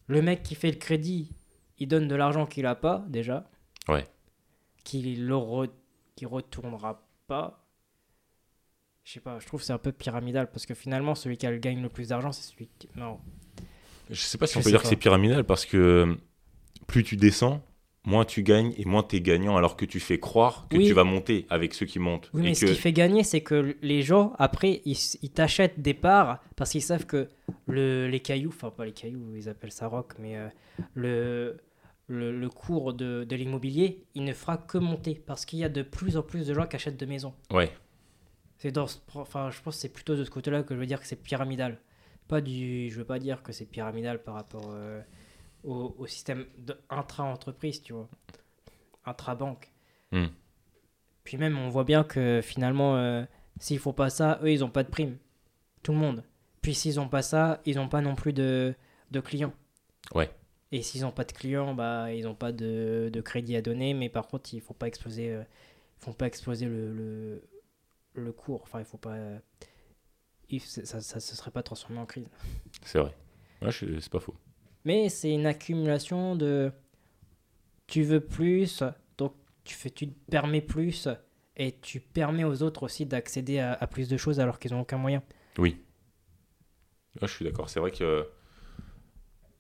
[0.08, 1.32] le mec qui fait le crédit,
[1.80, 3.50] il donne de l'argent qu'il a pas, déjà.
[3.88, 4.06] Ouais.
[4.84, 5.70] Qu'il le re-
[6.18, 7.66] qui retournera pas.
[9.04, 10.50] Je sais pas, je trouve c'est un peu pyramidal.
[10.52, 12.90] Parce que finalement, celui qui a le gagne le plus d'argent, c'est celui qui.
[12.96, 13.20] Non.
[14.10, 14.84] Je sais pas si Je on peut dire pas.
[14.84, 16.16] que c'est pyramidal parce que euh,
[16.88, 17.64] plus tu descends,
[18.04, 20.86] moins tu gagnes et moins tu es gagnant alors que tu fais croire que Oui.
[20.88, 22.30] tu vas monter avec ceux qui montent.
[22.34, 25.80] Oui, et mais que ce qui fait gagner, c'est que les gens, après, ils t'achètent
[25.82, 27.30] des parts parce qu'ils savent que
[27.68, 30.48] le, les cailloux, enfin pas les cailloux, ils appellent ça rock, mais euh,
[30.94, 31.58] le,
[32.12, 35.70] le, le cours de, de l'immobilier, il ne fera que monter parce qu'il y a
[35.70, 37.34] de plus en plus de gens qui achètent de maisons.
[37.52, 37.72] ouais,
[38.58, 40.86] C'est dans ce, enfin, je pense que c'est plutôt de ce côté-là que je veux
[40.86, 41.80] dire que c'est pyramidal.
[42.28, 45.02] Pas du, je veux pas dire que c'est pyramidal par rapport euh,
[45.64, 46.46] au, au système
[46.90, 48.08] intra-entreprise, tu vois,
[49.06, 49.72] intra-banque.
[50.12, 50.28] Hmm.
[51.24, 53.24] Puis même, on voit bien que finalement, euh,
[53.60, 55.18] s'ils font pas ça, eux, ils ont pas de prime.
[55.84, 56.24] Tout le monde.
[56.62, 58.74] Puis s'ils ont pas ça, ils ont pas non plus de,
[59.12, 59.54] de clients.
[60.14, 60.30] Ouais.
[60.72, 63.94] Et s'ils ont pas de clients, bah, ils ont pas de, de crédit à donner,
[63.94, 65.44] mais par contre, il faut pas exploser, euh,
[66.18, 67.44] pas exploser le, le,
[68.14, 68.62] le cours.
[68.64, 69.16] Enfin, il faut pas.
[69.16, 69.38] euh,
[70.60, 72.28] ça, ça se serait pas transformé en crise.
[72.84, 73.16] c'est vrai.
[73.62, 74.36] Ouais, c'est pas faux.
[74.86, 76.72] Mais c'est une accumulation de.
[77.88, 78.82] Tu veux plus,
[79.18, 79.34] donc
[79.66, 81.10] tu, fais, tu te permets plus,
[81.58, 84.82] et tu permets aux autres aussi d'accéder à, à plus de choses alors qu'ils n'ont
[84.82, 85.22] aucun moyen.
[85.60, 87.70] Ouais, je suis d'accord.
[87.70, 88.26] C'est vrai que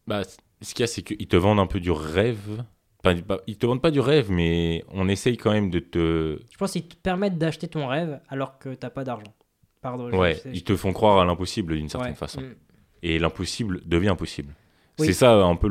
[0.07, 0.21] bah,
[0.61, 2.63] ce qu'il y a, c'est qu'ils te vendent un peu du rêve.
[3.03, 6.39] Enfin, pas- ils te vendent pas du rêve, mais on essaye quand même de te.
[6.51, 9.33] Je pense qu'ils te permettent d'acheter ton rêve alors que t'as pas d'argent.
[9.81, 10.11] Pardon.
[10.15, 12.15] Ouais, sais- ils te font croire à l'impossible d'une certaine Ouais.
[12.17, 12.41] façon.
[12.41, 12.55] Mm.
[13.03, 14.53] Et l'impossible devient possible.
[14.99, 15.07] Oui.
[15.07, 15.67] C'est ça un peu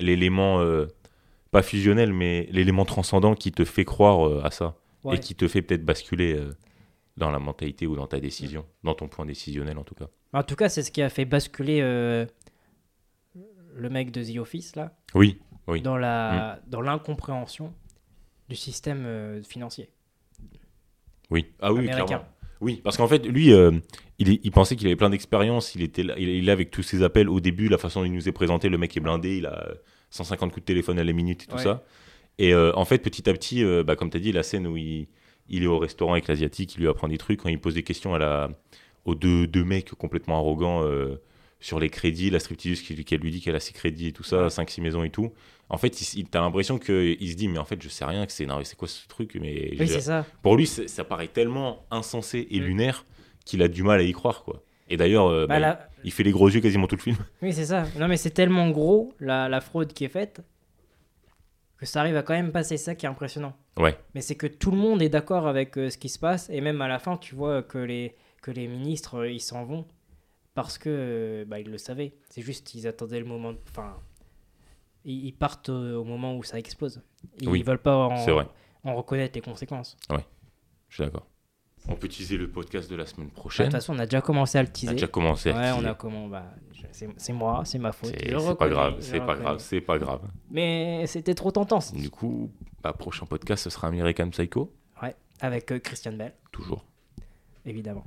[0.00, 0.86] l'élément, euh,
[1.52, 4.74] pas fusionnel, mais l'élément transcendant qui te fait croire euh, à ça.
[5.04, 5.16] Ouais.
[5.16, 6.52] Et qui te fait peut-être basculer euh,
[7.16, 10.06] dans la mentalité ou dans ta décision, dans ton point décisionnel en tout cas.
[10.32, 11.80] En tout cas, c'est ce qui a fait basculer
[13.74, 15.80] le mec de The Office là, Oui, Oui.
[15.80, 15.82] Mm.
[15.82, 17.72] dans la dans l'incompréhension
[18.48, 19.88] du système euh, financier
[21.30, 21.46] oui.
[21.60, 22.04] Ah oui, américain.
[22.06, 22.26] clairement.
[22.60, 23.72] Oui, parce qu'en fait, lui, euh,
[24.18, 25.74] il, il pensait qu'il avait plein d'expérience.
[25.74, 28.00] Il était là, il, il est là avec tous ses appels au début, la façon
[28.00, 29.74] dont il nous est présenté, le mec est blindé, il a euh,
[30.10, 31.62] 150 coups de téléphone à la minute et tout Ouais.
[31.62, 31.82] ça.
[32.38, 34.66] Et euh, en fait, petit à petit, euh, bah, comme tu as dit, la scène
[34.66, 35.08] où il,
[35.48, 37.82] il est au restaurant avec l'Asiatique, il lui apprend des trucs, quand il pose des
[37.82, 38.50] questions à la,
[39.06, 41.16] aux deux, deux mecs complètement arrogants euh,
[41.62, 44.22] sur les crédits, la stripteaseuse qui, qui lui dit qu'elle a ses crédits et tout
[44.24, 44.48] ça, Ouais.
[44.50, 45.32] 5-6 maisons et tout.
[45.70, 48.26] En fait, il, il- t'as l'impression qu'il se dit, mais en fait, je sais rien,
[48.26, 50.26] que c'est c'est quoi ce truc mais Oui, je- c'est ça.
[50.42, 52.64] pour lui, ça paraît tellement insensé et Mm.
[52.64, 53.06] lunaire
[53.46, 54.62] qu'il a du mal à y croire, quoi.
[54.90, 57.16] Et d'ailleurs, euh, Bah, bah, la- il fait les gros yeux quasiment tout le film.
[57.42, 57.84] Oui, c'est ça.
[57.98, 60.42] Non, mais c'est tellement gros, la, la fraude qui est faite,
[61.78, 63.56] que ça arrive à quand même passer ça qui est impressionnant.
[63.78, 66.50] Ouais, Mais c'est que tout le monde est d'accord avec euh, ce qui se passe,
[66.50, 69.64] et même à la fin, tu vois que les, que les ministres, euh, ils s'en
[69.64, 69.86] vont,
[70.54, 72.14] parce que euh, bah, ils le savaient.
[72.30, 73.52] C'est juste, ils attendaient le moment.
[73.70, 73.96] Enfin,
[75.04, 77.02] ils, partent euh, au moment où ça explose.
[77.40, 78.46] Ils Oui, veulent pas en, c'est vrai.
[78.84, 79.96] en reconnaître les conséquences.
[80.10, 81.26] je suis d'accord.
[81.88, 83.70] On peut teaser le podcast de la semaine De toute prochaine.
[83.72, 84.90] façon, on a déjà commencé à le On teaser.
[84.90, 85.88] a déjà commencé à Ouais, on teaser.
[85.88, 86.54] a comment bah,
[87.16, 88.12] c'est moi, c'est ma faute.
[88.20, 90.20] C'est pas grave, c'est pas grave, c'est pas grave.
[90.50, 91.80] Mais c'était trop tentant.
[91.94, 92.52] Du coup,
[92.84, 96.84] bah, prochain podcast, ce sera American Psycho, Ouais, avec euh, Christian Bell, toujours.
[97.64, 98.06] évidemment.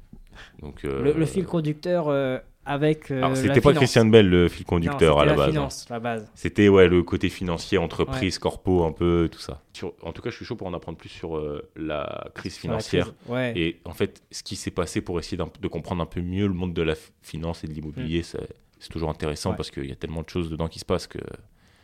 [0.61, 3.11] Donc, euh, Le, le fil conducteur euh, avec.
[3.11, 3.77] euh, c'était pas finance.
[3.77, 5.49] Christian Bell le fil Non, conducteur à la la base.
[5.49, 6.31] finance, la base.
[6.35, 9.61] C'était ouais, le côté financier, entreprise, corpo, un peu, tout ça.
[9.73, 12.55] Sur- en tout cas, je suis chaud pour en apprendre plus sur euh, la crise
[12.55, 13.05] la financière.
[13.05, 13.15] crise.
[13.33, 13.53] Ouais.
[13.55, 16.53] Et en fait, ce qui s'est passé pour essayer de comprendre un peu mieux le
[16.53, 18.47] monde de la finance et de l'immobilier, c'est
[18.79, 19.53] c'est toujours intéressant Mm.
[19.53, 19.57] Ouais.
[19.57, 21.19] parce qu'il y a tellement de choses dedans qui se passent que.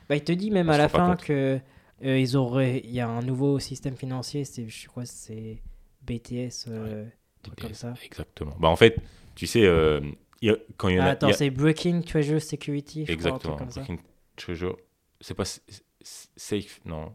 [0.10, 1.24] Bah, il te dit même à la fin compte.
[1.24, 1.60] que
[2.04, 4.44] euh, ils auraient, il y a un nouveau système financier.
[4.44, 5.62] C'est, je crois, que c'est
[6.06, 6.68] BTS,
[7.42, 7.94] truc comme ça.
[8.04, 8.56] Exactement.
[8.60, 8.98] Bah, en fait,
[9.36, 10.00] tu sais, euh,
[10.42, 11.10] il y a- quand il y en Ah, a.
[11.12, 13.06] attends, il y a- c'est Breaking Treasure Security.
[13.06, 13.58] Je crois, un truc Exactement.
[13.58, 13.82] comme ça.
[13.82, 13.98] Breaking
[14.36, 14.78] Treasure
[15.20, 15.46] C'est pas
[16.04, 17.14] safe, non.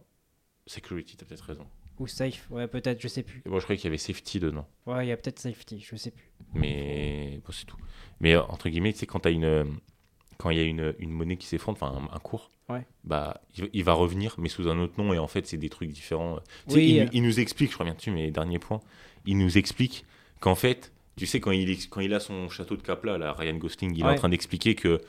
[0.66, 1.66] Security, t'as peut-être raison.
[1.98, 3.42] Ou safe, ouais, peut-être, je sais plus.
[3.46, 4.66] Bon, je croyais qu'il y avait safety dedans.
[4.86, 6.30] Ouais, il y a peut-être safety, je sais plus.
[6.54, 7.76] Mais bon, c'est tout.
[8.20, 9.44] Mais euh, entre guillemets, tu sais, quand t'as une.
[9.44, 9.64] euh,
[10.38, 12.86] Quand il y a une, une monnaie qui s'effondre, enfin un, un cours, Ouais.
[13.04, 15.70] bah, il, il va revenir, mais sous un autre nom, et en fait, c'est des
[15.70, 16.40] trucs différents.
[16.68, 17.06] Tu sais, Oui, il, euh.
[17.14, 18.80] il nous explique, je reviens dessus, mais dernier point,
[19.24, 20.04] il nous explique
[20.40, 23.32] qu'en fait, tu sais, quand il, ex- quand il a son château de Capla, là,
[23.32, 25.00] Ryan Gosling, il est en train d'expliquer que,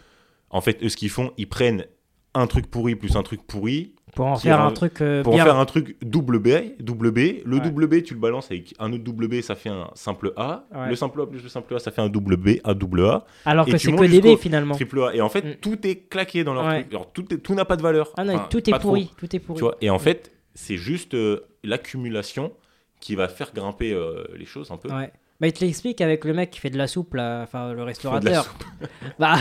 [0.49, 1.85] en fait, eux, ce qu'ils font, ils prennent
[2.33, 5.33] un truc pourri plus un truc pourri, Pour en faire un un- truc euh, pour
[5.33, 5.41] bien.
[5.43, 6.49] en faire un truc double B,
[6.79, 7.17] double B.
[7.45, 7.59] Le Ouais.
[7.61, 10.65] double B, tu le balances avec un autre double B, ça fait un simple A.
[10.73, 10.89] Ouais.
[10.89, 13.25] Le simple A plus le simple A, ça fait un double B, un double A.
[13.45, 14.75] Alors et que c'est que des B finalement.
[14.75, 15.15] triple A.
[15.15, 15.55] Et en fait, Mm.
[15.61, 16.81] tout est claqué dans leur Ouais.
[16.81, 16.93] truc.
[16.93, 18.11] Alors, tout, est- tout n'a pas de valeur.
[18.17, 19.57] Ah non, Enfin, tout est trop, pourri, tout est pourri.
[19.57, 22.51] Tu vois et en fait, c'est juste euh, l'accumulation
[22.99, 24.89] qui va faire grimper euh, les choses un peu.
[24.89, 25.11] Ouais.
[25.39, 27.77] Bah, il te l'explique avec le mec qui fait de la soupe, là, enfin le
[27.77, 28.55] de restaurateur.
[29.19, 29.35] Bah,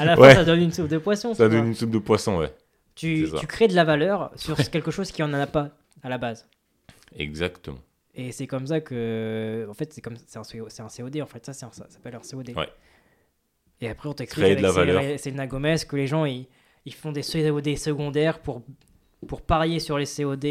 [0.00, 0.34] à la fin, Ouais.
[0.34, 1.34] ça donne une soupe de poisson.
[1.34, 2.52] Ça donne une soupe de poisson, ouais.
[2.94, 5.70] tu, crées de la valeur sur quelque chose qui en a pas
[6.02, 6.48] à la base.
[7.16, 7.78] Exactement.
[8.14, 10.42] Et c'est comme ça que, en fait, c'est comme c'est un,
[10.88, 12.52] COD en fait, ça, c'est ça s'appelle un COD.
[12.56, 12.68] Ouais.
[13.80, 15.18] Et après on t'explique de avec valeur.
[15.20, 16.46] Selena Gomez que les gens ils,
[16.86, 18.62] ils font des COD secondaires pour
[19.26, 20.46] pour parier sur les COD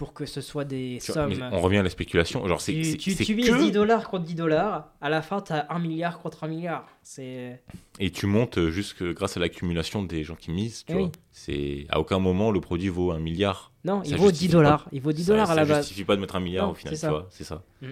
[0.00, 1.30] pour que ce soit des Tu sommes.
[1.52, 2.46] on revient à la spéculation.
[2.48, 5.42] Genre, c'est tu tu, tu mises que- 10 dollars contre 10 dollars, à la fin
[5.42, 6.86] t'as 1 milliard contre 1 milliard.
[7.02, 7.62] C'est
[7.98, 10.86] Et tu montes euh, juste que grâce à l'accumulation des gens qui misent.
[10.86, 11.02] Tu Eh oui.
[11.02, 11.12] vois.
[11.32, 13.72] C'est à aucun moment le produit vaut un milliard.
[13.84, 14.88] non, Ça il vaut 10 justifie dollars.
[14.90, 15.78] Il vaut 10 Ça- dollars à la Ça base.
[15.84, 16.96] justifie pas de mettre un milliard Non, au final.
[16.96, 17.26] c'est tu ça.
[17.28, 17.62] C'est ça.
[17.82, 17.88] Mm.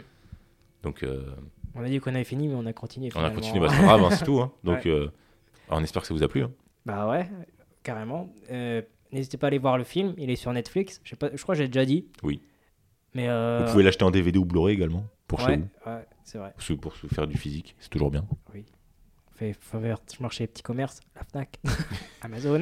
[0.85, 1.27] Donc, euh,
[1.75, 3.11] On a dit qu'on avait fini, mais on a continué.
[3.17, 3.61] on a continué.
[3.61, 4.41] Bah, c'est grave, hein, c'est tout.
[4.41, 4.51] hein.
[4.65, 4.91] Donc, Ouais.
[4.91, 5.11] euh,
[5.69, 6.43] alors, on espère que ça vous a plu.
[6.43, 6.51] hein.
[6.87, 7.29] Bah ouais,
[7.83, 8.33] carrément.
[8.51, 8.81] Euh,
[9.13, 11.01] N'hésitez pas à aller voir le film, il est sur Netflix.
[11.05, 12.07] Je, sais pas, je crois que j'ai déjà dit.
[12.23, 12.41] Oui.
[13.15, 15.91] Mais euh, Vous pouvez l'acheter en DVD ou Blu-ray également pour chez ouais, vous.
[15.91, 16.53] ouais, c'est vrai.
[16.53, 18.25] Pour se, pour se faire du physique, c'est toujours bien.
[19.35, 21.59] Fait faveur, je marche chez les petits commerces, la Fnac,
[22.23, 22.61] Amazon.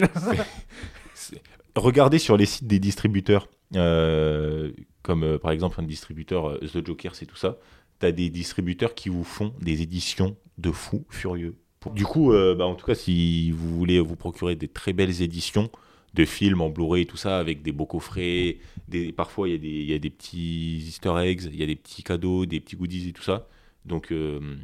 [1.14, 1.40] C'est-
[1.74, 4.72] Regardez sur les sites des distributeurs, euh,
[5.02, 7.56] comme euh, par exemple un distributeur The Joker, c'est tout ça.
[7.98, 11.56] T'as des distributeurs qui vous font des éditions de fous furieux.
[11.80, 15.22] Pour- Du coup, bah, en tout cas, si vous voulez vous procurer des très belles
[15.22, 15.70] éditions
[16.16, 18.58] de films en Blu-ray et tout ça, avec des beaux coffrets,
[18.88, 21.62] des, parfois il y, a des- il y a des petits easter eggs, il y
[21.62, 23.46] a des petits cadeaux, des petits goodies et tout ça.
[23.84, 24.56] Donc euh,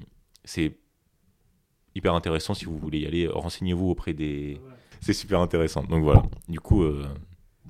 [0.45, 0.75] c'est
[1.95, 3.27] hyper intéressant si vous voulez y aller.
[3.29, 4.61] Renseignez-vous auprès des...
[5.01, 5.83] C'est super intéressant.
[5.85, 6.23] Donc voilà.
[6.49, 7.05] Du coup, euh,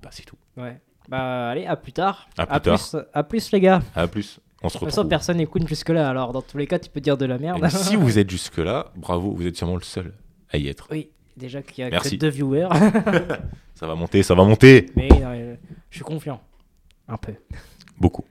[0.02, 0.36] bah, c'est tout.
[0.56, 0.80] ouais.
[1.08, 2.28] Bah allez, à plus tard.
[2.38, 2.78] À plus tard.
[2.78, 3.82] Plus, à plus les gars.
[3.96, 4.38] À plus.
[4.62, 5.08] On se De toute façon, retrouve.
[5.08, 7.64] personne n'écoute jusque-là, alors dans tous les cas, tu peux dire de la merde.
[7.64, 10.14] Et si vous êtes jusque-là, bravo, vous êtes sûrement le seul
[10.50, 10.86] à y être.
[10.92, 12.16] oui, déjà qu'il y a Merci.
[12.16, 12.68] que deux viewers.
[13.74, 14.86] Ça va monter, ça va monter.
[14.94, 15.56] Mais euh,
[15.90, 16.40] je suis confiant.
[17.08, 17.34] Un peu.
[17.98, 18.24] Beaucoup.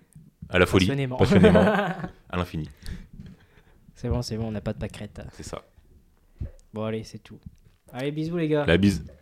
[0.50, 0.86] À la folie.
[0.86, 1.18] Passionnément.
[1.18, 1.60] Passionnément.
[2.30, 2.70] à l'infini.
[3.96, 5.22] c'est bon, c'est bon, on n'a pas de pâquerette.
[5.34, 5.62] C'est ça.
[6.74, 7.38] Bon, allez, c'est tout.
[7.92, 8.66] Allez, bisous les gars.
[8.66, 9.04] La bise.